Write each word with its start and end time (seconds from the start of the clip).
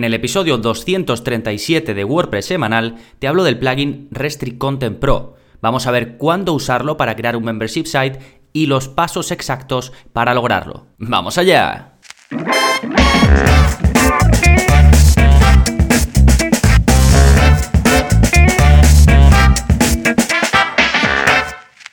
En 0.00 0.04
el 0.04 0.14
episodio 0.14 0.56
237 0.56 1.92
de 1.92 2.04
WordPress 2.04 2.46
semanal 2.46 2.96
te 3.18 3.28
hablo 3.28 3.44
del 3.44 3.58
plugin 3.58 4.08
Restrict 4.10 4.56
Content 4.56 4.98
Pro. 4.98 5.36
Vamos 5.60 5.86
a 5.86 5.90
ver 5.90 6.16
cuándo 6.16 6.54
usarlo 6.54 6.96
para 6.96 7.14
crear 7.16 7.36
un 7.36 7.44
membership 7.44 7.84
site 7.84 8.18
y 8.54 8.64
los 8.64 8.88
pasos 8.88 9.30
exactos 9.30 9.92
para 10.14 10.32
lograrlo. 10.32 10.86
¡Vamos 10.96 11.36
allá! 11.36 11.98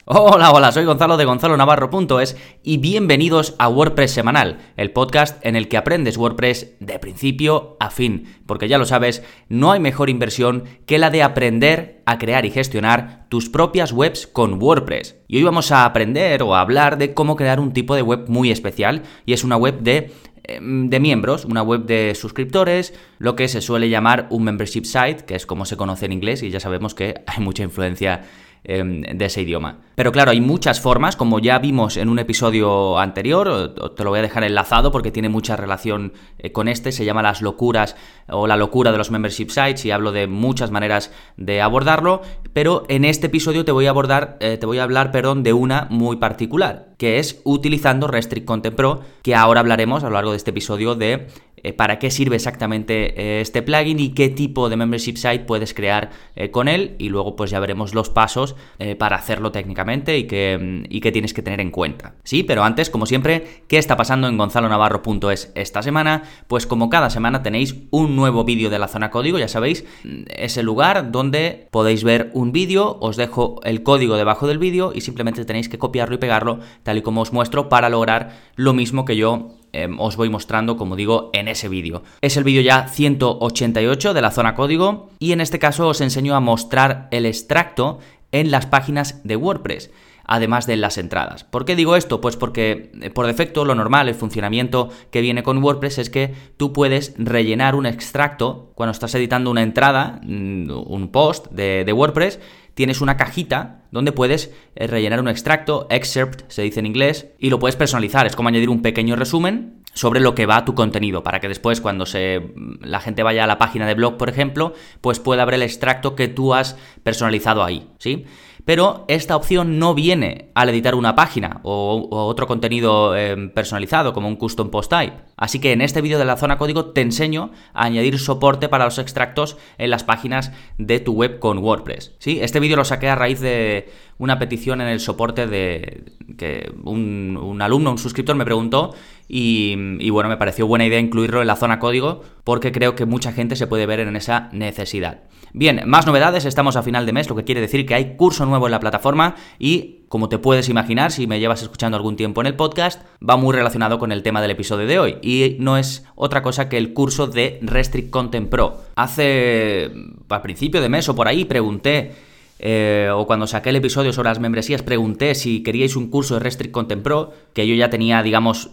Hola, 0.10 0.54
hola, 0.54 0.72
soy 0.72 0.86
Gonzalo 0.86 1.18
de 1.18 1.26
Gonzalo 1.26 1.58
Navarro.es 1.58 2.38
y 2.64 2.78
bienvenidos 2.78 3.56
a 3.60 3.68
WordPress 3.68 4.12
Semanal, 4.12 4.60
el 4.78 4.92
podcast 4.92 5.46
en 5.46 5.58
el 5.58 5.68
que 5.68 5.76
aprendes 5.76 6.16
WordPress 6.16 6.78
de 6.80 6.98
principio 6.98 7.76
a 7.82 7.90
fin, 7.90 8.24
porque 8.46 8.70
ya 8.70 8.78
lo 8.78 8.86
sabes, 8.86 9.22
no 9.50 9.74
hay 9.74 9.82
mejor 9.82 10.10
inversión 10.10 10.64
que 10.86 10.98
la 10.98 11.10
de 11.10 11.24
aprender 11.24 12.04
a 12.06 12.20
crear 12.20 12.46
y 12.46 12.52
gestionar 12.52 13.26
tus 13.28 13.50
propias 13.50 13.92
webs 13.92 14.28
con 14.28 14.64
WordPress. 14.64 15.18
Y 15.28 15.40
hoy 15.40 15.44
vamos 15.44 15.74
a 15.74 15.84
aprender 15.84 16.42
o 16.42 16.56
a 16.56 16.62
hablar 16.62 16.98
de 16.98 17.14
cómo 17.14 17.36
crear 17.36 17.60
un 17.60 17.74
tipo 17.74 17.94
de 17.94 18.02
web 18.02 18.30
muy 18.30 18.50
especial 18.50 19.04
y 19.26 19.34
es 19.34 19.44
una 19.44 19.58
web 19.58 19.82
de 19.82 20.14
em, 20.46 20.90
de 20.90 21.02
miembros, 21.02 21.44
una 21.44 21.64
web 21.64 21.84
de 21.84 22.16
suscriptores, 22.16 22.94
lo 23.20 23.36
que 23.36 23.50
se 23.50 23.60
suele 23.60 23.90
llamar 23.90 24.28
un 24.30 24.46
membership 24.46 24.86
site, 24.86 25.26
que 25.26 25.36
es 25.36 25.46
como 25.46 25.66
se 25.66 25.76
conoce 25.76 26.06
en 26.06 26.14
inglés 26.14 26.44
y 26.44 26.50
ya 26.50 26.62
sabemos 26.62 26.96
que 26.96 27.16
hay 27.28 27.44
mucha 27.44 27.64
influencia 27.64 28.22
de 28.68 29.26
ese 29.26 29.44
idioma. 29.44 29.80
Pero 29.96 30.12
claro, 30.12 30.32
hay 30.32 30.42
muchas 30.42 30.82
formas, 30.82 31.16
como 31.16 31.40
ya 31.40 31.58
vimos 31.58 31.96
en 31.96 32.10
un 32.10 32.20
episodio 32.20 33.00
anterior, 33.00 33.74
te 33.96 34.04
lo 34.04 34.10
voy 34.10 34.20
a 34.20 34.22
dejar 34.22 34.44
enlazado 34.44 34.92
porque 34.92 35.10
tiene 35.10 35.30
mucha 35.30 35.56
relación 35.56 36.14
eh, 36.38 36.52
con 36.52 36.68
este, 36.68 36.92
se 36.92 37.06
llama 37.06 37.24
las 37.24 37.42
locuras 37.42 37.96
o 38.28 38.46
la 38.46 38.58
locura 38.58 38.92
de 38.92 38.98
los 38.98 39.10
membership 39.10 39.50
sites 39.50 39.86
y 39.86 39.92
hablo 39.92 40.12
de 40.12 40.28
muchas 40.28 40.70
maneras 40.70 41.12
de 41.38 41.62
abordarlo, 41.62 42.22
pero 42.52 42.84
en 42.90 43.06
este 43.06 43.28
episodio 43.28 43.64
te 43.64 43.72
voy 43.72 43.86
a 43.86 43.92
abordar, 43.92 44.38
eh, 44.42 44.58
te 44.58 44.66
voy 44.66 44.80
a 44.80 44.84
hablar, 44.84 45.12
perdón, 45.12 45.44
de 45.44 45.54
una 45.54 45.88
muy 45.90 46.18
particular, 46.18 46.90
que 46.98 47.20
es 47.20 47.42
utilizando 47.46 48.08
Restrict 48.08 48.46
Content 48.46 48.76
Pro, 48.76 49.02
que 49.24 49.34
ahora 49.34 49.62
hablaremos 49.62 50.04
a 50.04 50.08
lo 50.08 50.14
largo 50.14 50.32
de 50.32 50.38
este 50.38 50.52
episodio 50.52 50.96
de 50.96 51.28
eh, 51.64 51.74
para 51.74 51.98
qué 51.98 52.12
sirve 52.12 52.36
exactamente 52.36 53.20
eh, 53.20 53.42
este 53.42 53.64
plugin 53.64 54.00
y 54.00 54.10
qué 54.10 54.30
tipo 54.30 54.70
de 54.70 54.78
membership 54.78 55.16
site 55.16 55.40
puedes 55.40 55.74
crear 55.74 56.12
eh, 56.36 56.52
con 56.52 56.68
él 56.68 56.96
y 57.00 57.10
luego 57.10 57.36
pues 57.36 57.50
ya 57.50 57.60
veremos 57.60 57.96
los 57.96 58.10
pasos 58.10 58.56
para 59.00 59.16
hacerlo 59.16 59.52
técnicamente 59.52 60.18
y 60.18 60.26
qué, 60.26 60.58
mm, 60.60 60.86
y 60.90 61.02
tienes 61.12 61.34
que 61.34 61.42
tener 61.42 61.62
en 61.62 61.72
cuenta. 61.72 62.16
Sí, 62.24 62.44
pero 62.44 62.64
antes, 62.64 62.90
como 62.90 63.06
siempre, 63.06 63.64
¿qué 63.68 63.78
está 63.78 63.96
pasando 63.98 64.28
en 64.28 64.38
gonzalonavarro.es 64.38 65.52
esta 65.56 65.82
semana? 65.82 66.24
Pues 66.48 66.68
como 66.68 66.90
cada 66.90 67.10
semana 67.10 67.44
tenéis 67.44 67.76
un 67.92 68.16
nuevo 68.16 68.44
vídeo 68.44 68.70
de 68.70 68.80
la 68.80 68.88
zona 68.88 69.10
código, 69.10 69.40
ya 69.40 69.48
sabéis, 69.48 69.86
mm, 70.04 70.24
es 70.28 70.58
el 70.58 70.66
lugar 70.66 71.12
donde 71.12 71.68
podéis 71.72 72.04
ver 72.04 72.30
un 72.34 72.52
vídeo, 72.52 72.98
os 73.02 73.18
dejo 73.18 73.60
el 73.64 73.84
código 73.84 74.16
debajo 74.16 74.48
del 74.48 74.58
vídeo 74.58 74.92
y 74.94 75.02
simplemente 75.02 75.46
tenéis 75.46 75.70
que 75.70 75.80
copiarlo 75.80 76.16
y 76.16 76.20
pegarlo 76.20 76.60
tal 76.84 76.98
y 76.98 77.02
como 77.02 77.22
os 77.22 77.34
muestro 77.34 77.70
para 77.70 77.90
lograr 77.90 78.38
lo 78.56 78.74
mismo 78.74 79.06
que 79.06 79.16
yo 79.16 79.57
Em, 79.78 79.96
os 80.00 80.16
voy 80.16 80.28
mostrando, 80.30 80.76
como 80.76 80.96
digo, 80.96 81.30
en 81.34 81.48
ese 81.48 81.70
vídeo. 81.70 82.02
Es 82.22 82.36
el 82.36 82.44
vídeo 82.44 82.64
ya 82.64 82.88
188 82.88 84.16
de 84.16 84.22
la 84.24 84.32
zona 84.32 84.56
código 84.56 85.12
y 85.20 85.34
en 85.34 85.40
este 85.40 85.60
caso 85.60 85.88
os 85.88 86.02
enseño 86.02 86.36
a 86.36 86.40
mostrar 86.40 87.08
el 87.12 87.28
extracto 87.28 88.00
en 88.32 88.50
las 88.50 88.66
páginas 88.66 89.22
de 89.24 89.36
WordPress 89.36 89.92
además 90.30 90.68
de 90.68 90.76
las 90.76 90.98
entradas. 90.98 91.46
¿Por 91.46 91.64
qué 91.64 91.76
digo 91.78 91.96
esto? 91.96 92.20
Pues 92.20 92.36
porque 92.36 92.92
eh, 93.02 93.10
por 93.12 93.28
defecto 93.28 93.64
lo 93.64 93.76
normal, 93.76 94.10
el 94.10 94.16
funcionamiento 94.16 94.90
que 95.10 95.22
viene 95.22 95.42
con 95.42 95.64
WordPress 95.64 96.00
es 96.00 96.10
que 96.10 96.34
tú 96.58 96.74
puedes 96.74 97.14
rellenar 97.18 97.76
un 97.76 97.86
extracto 97.86 98.72
cuando 98.76 98.92
estás 98.92 99.16
editando 99.16 99.50
una 99.50 99.64
entrada, 99.64 100.20
mm, 100.24 100.70
un 100.70 101.08
post 101.14 101.48
de, 101.52 101.86
de 101.86 101.94
WordPress, 101.94 102.40
tienes 102.78 103.02
una 103.02 103.18
cajita 103.18 103.82
donde 103.90 104.12
puedes 104.12 104.54
eh, 104.76 104.86
rellenar 104.86 105.20
un 105.20 105.30
extracto, 105.30 105.88
excerpt 105.90 106.44
se 106.48 106.62
dice 106.62 106.80
en 106.80 106.86
inglés, 106.86 107.30
y 107.40 107.50
lo 107.50 107.58
puedes 107.58 107.76
personalizar. 107.76 108.28
Es 108.28 108.36
como 108.36 108.50
añadir 108.50 108.70
un 108.70 108.84
pequeño 108.84 109.16
resumen 109.16 109.82
sobre 109.96 110.20
lo 110.20 110.36
que 110.36 110.46
va 110.46 110.64
tu 110.64 110.76
contenido, 110.76 111.24
para 111.24 111.40
que 111.40 111.48
después 111.48 111.82
cuando 111.82 112.06
se, 112.06 112.54
la 112.82 113.00
gente 113.00 113.24
vaya 113.24 113.46
a 113.46 113.48
la 113.48 113.58
página 113.58 113.88
de 113.88 113.96
blog, 113.96 114.18
por 114.18 114.30
ejemplo, 114.30 114.76
pues 115.02 115.20
pueda 115.20 115.44
ver 115.44 115.56
el 115.56 115.64
extracto 115.64 116.16
que 116.16 116.28
tú 116.28 116.54
has 116.54 116.78
personalizado 117.02 117.64
ahí, 117.64 117.90
¿sí? 117.98 118.26
Pero 118.68 119.06
esta 119.08 119.38
opción 119.38 119.80
no 119.80 119.94
viene 119.94 120.50
al 120.54 120.68
editar 120.68 120.94
una 120.94 121.16
página 121.16 121.62
o, 121.64 122.10
otro 122.12 122.48
contenido 122.48 123.16
em, 123.16 123.50
personalizado 123.50 124.12
como 124.12 124.28
un 124.28 124.36
custom 124.36 124.70
post 124.70 124.92
type. 124.92 125.14
Así 125.38 125.60
que 125.60 125.72
en 125.72 125.80
este 125.80 126.02
vídeo 126.02 126.20
de 126.20 126.26
la 126.26 126.36
zona 126.36 126.58
código 126.58 126.88
te 126.88 127.00
enseño 127.00 127.52
a 127.74 127.86
añadir 127.86 128.20
soporte 128.20 128.68
para 128.68 128.84
los 128.84 129.00
extractos 129.00 129.56
en 129.78 129.90
las 129.90 130.04
páginas 130.04 130.52
de 130.78 131.00
tu 131.00 131.14
web 131.14 131.40
con 131.40 131.60
WordPress. 131.60 132.16
¿sí? 132.20 132.40
Este 132.42 132.60
vídeo 132.60 132.76
lo 132.76 132.84
saqué 132.84 133.08
a 133.08 133.16
raíz 133.16 133.40
de 133.40 133.90
una 134.18 134.38
petición 134.38 134.82
en 134.82 134.90
el 134.90 135.00
soporte 135.00 135.48
de 135.48 136.04
que 136.38 136.70
un, 136.84 137.58
alumno, 137.62 137.92
un 137.92 137.98
suscriptor 137.98 138.36
me 138.36 138.44
preguntó 138.44 138.94
y, 139.28 140.10
bueno, 140.10 140.30
me 140.30 140.38
pareció 140.38 140.68
buena 140.68 140.86
idea 140.86 141.00
incluirlo 141.00 141.42
en 141.42 141.48
la 141.48 141.56
zona 141.56 141.80
código 141.80 142.24
porque 142.44 142.72
creo 142.72 142.96
que 142.96 143.06
mucha 143.06 143.32
gente 143.32 143.56
se 143.56 143.68
puede 143.68 143.86
ver 143.86 144.00
en 144.00 144.16
esa 144.16 144.50
necesidad. 144.54 145.24
Bien, 145.54 145.82
más 145.86 146.06
novedades, 146.06 146.46
estamos 146.46 146.76
a 146.76 146.84
final 146.84 147.06
de 147.06 147.14
mes, 147.14 147.30
lo 147.30 147.36
que 147.36 147.44
quiere 147.44 147.62
decir 147.62 147.86
que 147.86 147.96
hay 147.96 148.16
curso 148.16 148.46
nuevo 148.46 148.68
en 148.68 148.72
la 148.72 148.80
plataforma 148.80 149.36
y 149.60 149.98
como 150.08 150.30
te 150.30 150.38
puedes 150.38 150.70
imaginar, 150.70 151.12
si 151.12 151.28
me 151.28 151.40
llevas 151.40 151.62
escuchando 151.62 151.98
algún 151.98 152.16
tiempo 152.16 152.40
en 152.42 152.48
el 152.48 152.56
podcast, 152.56 153.02
va 153.28 153.36
muy 153.36 153.54
relacionado 153.54 154.00
con 154.00 154.12
el 154.12 154.24
tema 154.24 154.42
del 154.42 154.52
episodio 154.52 154.88
de 154.88 155.00
hoy. 155.00 155.18
Y 155.22 155.58
no 155.60 155.78
es 155.78 156.06
otra 156.16 156.42
cosa 156.42 156.70
que 156.70 156.78
el 156.78 156.94
curso 156.94 157.28
de 157.28 157.60
Restrict 157.62 158.10
Content 158.10 158.50
Pro. 158.50 158.82
Hace, 158.96 159.92
al 160.30 160.42
principio 160.42 160.82
de 160.82 160.90
mes 160.90 161.10
o 161.10 161.16
por 161.16 161.28
ahí, 161.28 161.44
pregunté 161.44 162.14
eh, 162.60 163.10
o 163.14 163.28
cuando 163.28 163.48
saqué 163.48 163.70
el 163.70 163.76
episodio 163.76 164.14
sobre 164.14 164.30
las 164.30 164.40
membresías, 164.40 164.82
pregunté 164.82 165.36
si 165.36 165.64
queríais 165.64 165.96
un 165.96 166.10
curso 166.10 166.36
de 166.36 166.40
Restrict 166.40 166.72
Content 166.72 167.04
Pro, 167.04 167.32
que 167.54 167.68
yo 167.68 167.76
ya 167.76 167.90
tenía, 167.90 168.24
digamos, 168.24 168.72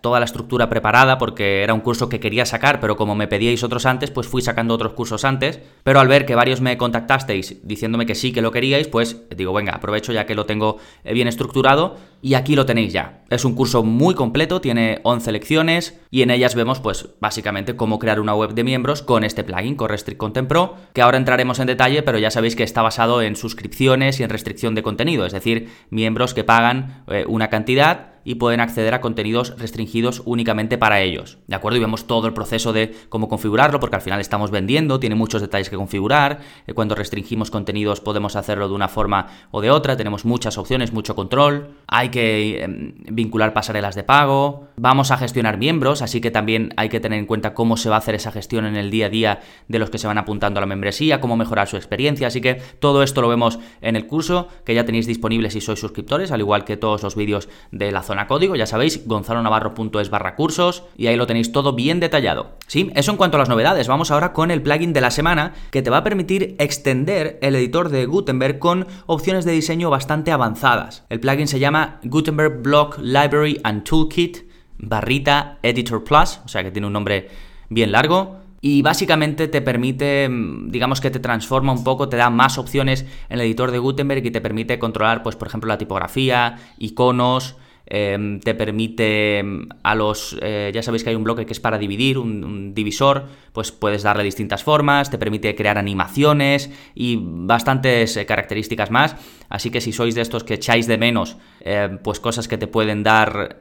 toda 0.00 0.18
la 0.18 0.24
estructura 0.24 0.68
preparada 0.68 1.18
porque 1.18 1.62
era 1.62 1.74
un 1.74 1.80
curso 1.80 2.08
que 2.08 2.20
quería 2.20 2.46
sacar, 2.46 2.80
pero 2.80 2.96
como 2.96 3.14
me 3.14 3.28
pedíais 3.28 3.62
otros 3.62 3.86
antes, 3.86 4.10
pues 4.10 4.26
fui 4.26 4.42
sacando 4.42 4.74
otros 4.74 4.94
cursos 4.94 5.24
antes. 5.24 5.60
Pero 5.82 6.00
al 6.00 6.08
ver 6.08 6.26
que 6.26 6.34
varios 6.34 6.60
me 6.60 6.76
contactasteis 6.76 7.58
diciéndome 7.62 8.06
que 8.06 8.14
sí, 8.14 8.32
que 8.32 8.42
lo 8.42 8.52
queríais, 8.52 8.88
pues 8.88 9.22
digo, 9.36 9.52
venga, 9.52 9.74
aprovecho 9.74 10.12
ya 10.12 10.26
que 10.26 10.34
lo 10.34 10.46
tengo 10.46 10.78
eh, 11.04 11.12
bien 11.14 11.28
estructurado 11.28 11.96
y 12.22 12.34
aquí 12.34 12.54
lo 12.54 12.66
tenéis 12.66 12.92
ya. 12.92 13.22
Es 13.30 13.44
un 13.44 13.54
curso 13.54 13.82
muy 13.82 14.14
completo, 14.14 14.60
tiene 14.60 15.00
11 15.04 15.32
lecciones 15.32 16.00
y 16.10 16.22
en 16.22 16.30
ellas 16.30 16.54
vemos, 16.54 16.80
pues, 16.80 17.10
básicamente 17.20 17.76
cómo 17.76 17.98
crear 17.98 18.20
una 18.20 18.34
web 18.34 18.54
de 18.54 18.64
miembros 18.64 19.02
con 19.02 19.24
este 19.24 19.44
plugin, 19.44 19.76
con 19.76 19.88
Restrict 19.88 20.18
Content 20.18 20.48
Pro, 20.48 20.74
que 20.92 21.02
ahora 21.02 21.16
entraremos 21.16 21.58
en 21.60 21.66
detalle, 21.66 22.02
pero 22.02 22.18
ya 22.18 22.30
sabéis 22.30 22.56
que 22.56 22.62
está 22.62 22.82
basado 22.82 23.19
en 23.22 23.36
suscripciones 23.36 24.20
y 24.20 24.22
en 24.22 24.30
restricción 24.30 24.74
de 24.74 24.82
contenido, 24.82 25.26
es 25.26 25.32
decir, 25.32 25.68
miembros 25.90 26.34
que 26.34 26.44
pagan 26.44 27.04
eh, 27.08 27.24
una 27.26 27.48
cantidad 27.48 28.14
y 28.24 28.36
pueden 28.36 28.60
acceder 28.60 28.94
a 28.94 29.00
contenidos 29.00 29.54
restringidos 29.58 30.22
únicamente 30.24 30.78
para 30.78 31.00
ellos. 31.00 31.38
¿De 31.46 31.56
acuerdo? 31.56 31.78
Y 31.78 31.80
vemos 31.80 32.06
todo 32.06 32.26
el 32.26 32.32
proceso 32.32 32.72
de 32.72 32.94
cómo 33.08 33.28
configurarlo, 33.28 33.80
porque 33.80 33.96
al 33.96 34.02
final 34.02 34.20
estamos 34.20 34.50
vendiendo, 34.50 35.00
tiene 35.00 35.14
muchos 35.14 35.40
detalles 35.40 35.70
que 35.70 35.76
configurar. 35.76 36.40
Eh, 36.66 36.74
cuando 36.74 36.94
restringimos 36.94 37.50
contenidos 37.50 38.00
podemos 38.00 38.36
hacerlo 38.36 38.68
de 38.68 38.74
una 38.74 38.88
forma 38.88 39.26
o 39.50 39.60
de 39.60 39.70
otra, 39.70 39.96
tenemos 39.96 40.24
muchas 40.24 40.58
opciones, 40.58 40.92
mucho 40.92 41.14
control. 41.14 41.76
Hay 41.86 42.10
que 42.10 42.62
em, 42.62 42.94
vincular 43.10 43.52
pasarelas 43.52 43.94
de 43.94 44.02
pago. 44.02 44.68
Vamos 44.76 45.10
a 45.10 45.16
gestionar 45.16 45.58
miembros, 45.58 46.02
así 46.02 46.20
que 46.20 46.30
también 46.30 46.72
hay 46.76 46.88
que 46.88 47.00
tener 47.00 47.18
en 47.18 47.26
cuenta 47.26 47.54
cómo 47.54 47.76
se 47.76 47.88
va 47.88 47.96
a 47.96 47.98
hacer 47.98 48.14
esa 48.14 48.32
gestión 48.32 48.64
en 48.66 48.76
el 48.76 48.90
día 48.90 49.06
a 49.06 49.10
día 49.10 49.40
de 49.68 49.78
los 49.78 49.90
que 49.90 49.98
se 49.98 50.06
van 50.06 50.18
apuntando 50.18 50.58
a 50.58 50.62
la 50.62 50.66
membresía, 50.66 51.20
cómo 51.20 51.36
mejorar 51.36 51.68
su 51.68 51.76
experiencia. 51.76 52.26
Así 52.26 52.40
que 52.40 52.54
todo 52.78 53.02
esto 53.02 53.20
lo 53.22 53.28
vemos 53.28 53.58
en 53.80 53.96
el 53.96 54.06
curso 54.06 54.48
que 54.64 54.74
ya 54.74 54.84
tenéis 54.84 55.06
disponible 55.06 55.50
si 55.50 55.60
sois 55.60 55.78
suscriptores, 55.78 56.32
al 56.32 56.40
igual 56.40 56.64
que 56.64 56.76
todos 56.76 57.02
los 57.02 57.14
vídeos 57.14 57.48
de 57.70 57.92
la 57.92 58.02
zona 58.10 58.26
código, 58.26 58.56
ya 58.56 58.66
sabéis, 58.66 59.06
gonzalonavarro.es 59.06 60.10
barra 60.10 60.34
cursos 60.34 60.82
y 60.96 61.06
ahí 61.06 61.14
lo 61.14 61.28
tenéis 61.28 61.52
todo 61.52 61.74
bien 61.74 62.00
detallado. 62.00 62.56
Sí, 62.66 62.90
eso 62.96 63.12
en 63.12 63.16
cuanto 63.16 63.36
a 63.36 63.38
las 63.38 63.48
novedades. 63.48 63.86
Vamos 63.86 64.10
ahora 64.10 64.32
con 64.32 64.50
el 64.50 64.62
plugin 64.62 64.92
de 64.92 65.00
la 65.00 65.12
semana 65.12 65.54
que 65.70 65.80
te 65.80 65.90
va 65.90 65.98
a 65.98 66.02
permitir 66.02 66.56
extender 66.58 67.38
el 67.40 67.54
editor 67.54 67.88
de 67.88 68.06
Gutenberg 68.06 68.58
con 68.58 68.88
opciones 69.06 69.44
de 69.44 69.52
diseño 69.52 69.90
bastante 69.90 70.32
avanzadas. 70.32 71.04
El 71.08 71.20
plugin 71.20 71.46
se 71.46 71.60
llama 71.60 72.00
Gutenberg 72.02 72.62
Block 72.62 72.98
Library 72.98 73.60
and 73.62 73.84
Toolkit 73.84 74.50
barrita 74.76 75.58
Editor 75.62 76.02
Plus, 76.02 76.40
o 76.44 76.48
sea 76.48 76.64
que 76.64 76.72
tiene 76.72 76.88
un 76.88 76.94
nombre 76.94 77.28
bien 77.68 77.92
largo 77.92 78.40
y 78.60 78.82
básicamente 78.82 79.48
te 79.48 79.62
permite, 79.62 80.28
mm, 80.28 80.70
digamos 80.70 81.00
que 81.00 81.10
te 81.10 81.18
transforma 81.18 81.72
un 81.72 81.82
poco, 81.82 82.08
te 82.08 82.16
da 82.16 82.28
más 82.30 82.58
opciones 82.58 83.06
en 83.28 83.38
el 83.38 83.46
editor 83.46 83.70
de 83.70 83.78
Gutenberg 83.78 84.24
y 84.26 84.30
te 84.30 84.40
permite 84.40 84.78
controlar, 84.78 85.22
pues 85.22 85.36
por 85.36 85.48
ejemplo, 85.48 85.68
la 85.68 85.78
tipografía, 85.78 86.58
iconos, 86.78 87.56
em, 87.90 88.38
te 88.40 88.54
permite 88.54 89.38
em, 89.38 89.68
a 89.82 89.94
los, 89.94 90.36
eh, 90.40 90.70
ya 90.72 90.82
sabéis 90.82 91.02
que 91.02 91.10
hay 91.10 91.16
un 91.16 91.24
bloque 91.24 91.44
que 91.44 91.52
es 91.52 91.60
para 91.60 91.76
dividir, 91.76 92.18
un, 92.18 92.72
divisor, 92.72 93.26
pues 93.52 93.72
puedes 93.72 94.04
darle 94.04 94.22
distintas 94.22 94.62
formas, 94.62 95.10
te 95.10 95.18
permite 95.18 95.54
crear 95.56 95.76
animaciones 95.76 96.70
y 96.94 97.18
bastantes 97.20 98.16
eh, 98.16 98.26
características 98.26 98.90
más. 98.90 99.16
Así 99.48 99.70
que 99.70 99.80
si 99.80 99.92
sois 99.92 100.14
de 100.14 100.20
estos 100.20 100.44
que 100.44 100.54
echáis 100.54 100.86
de 100.86 100.96
menos, 100.96 101.36
eh, 101.60 101.98
pues 102.04 102.20
cosas 102.20 102.46
que 102.46 102.56
te 102.56 102.68
pueden 102.68 103.02
dar 103.02 103.60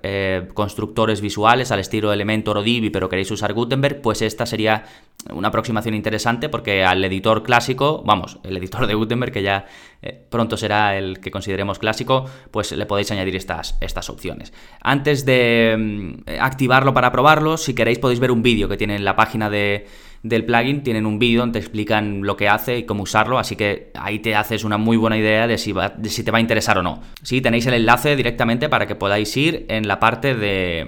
constructores 0.54 1.20
visuales 1.22 1.72
al 1.72 1.80
estilo 1.80 2.14
Elementor 2.14 2.60
o 2.60 2.64
Divi, 2.64 2.92
pero 2.92 3.10
queréis 3.10 3.32
usar 3.32 3.54
Gutenberg, 3.54 4.02
pues 4.02 4.22
esta 4.22 4.46
sería 4.46 4.86
una 5.34 5.50
aproximación 5.50 5.96
interesante 5.96 6.48
porque 6.48 6.84
al 6.84 7.04
editor 7.04 7.44
clásico, 7.44 8.04
vamos, 8.06 8.40
el 8.44 8.56
editor 8.58 8.88
de 8.88 8.94
Gutenberg, 8.94 9.32
que 9.32 9.44
ya 9.44 9.66
eh, 10.02 10.26
pronto 10.30 10.58
será 10.58 10.98
el 10.98 11.20
que 11.20 11.32
consideremos 11.32 11.80
clásico, 11.80 12.26
pues 12.52 12.72
le 12.72 12.86
podéis 12.86 13.12
añadir 13.12 13.36
estas, 13.36 13.78
estas 13.82 14.10
opciones. 14.10 14.54
Antes 14.82 15.26
de 15.26 15.76
mm, 15.78 16.30
activarlo 16.40 16.94
para 16.94 17.12
probarlo, 17.12 17.58
si 17.58 17.74
queréis 17.74 18.00
podéis 18.00 18.20
ver 18.20 18.32
un 18.32 18.42
vídeo 18.42 18.70
que 18.70 18.78
tiene 18.78 18.96
en 18.96 19.06
la 19.06 19.16
página 19.16 19.50
de 19.50 19.88
del 20.24 20.46
plugin 20.46 20.84
tienen 20.84 21.06
un 21.06 21.20
vídeo 21.20 21.42
donde 21.42 21.60
te 21.60 21.66
explican 21.66 22.22
lo 22.24 22.36
que 22.36 22.50
hace 22.50 22.80
y 22.80 22.84
cómo 22.84 23.04
usarlo, 23.04 23.40
así 23.40 23.56
que 23.56 23.92
ahí 23.96 24.20
te 24.20 24.36
haces 24.36 24.64
una 24.64 24.78
muy 24.78 24.98
buena 24.98 25.18
idea 25.18 25.48
de 25.48 25.58
si, 25.58 25.74
si 26.04 26.24
te 26.24 26.32
va 26.32 26.38
a 26.40 26.42
interesar 26.42 26.78
o 26.78 26.84
no. 26.84 27.02
Sí, 27.24 27.42
tenéis 27.42 27.66
el 27.68 27.74
enlace 27.74 28.16
directamente 28.16 28.70
para 28.70 28.88
que 28.88 28.96
podáis 28.96 29.36
ir 29.38 29.66
en 29.70 29.88
la 29.88 30.00
parte 30.00 30.36
de 30.36 30.82
eh, 30.82 30.88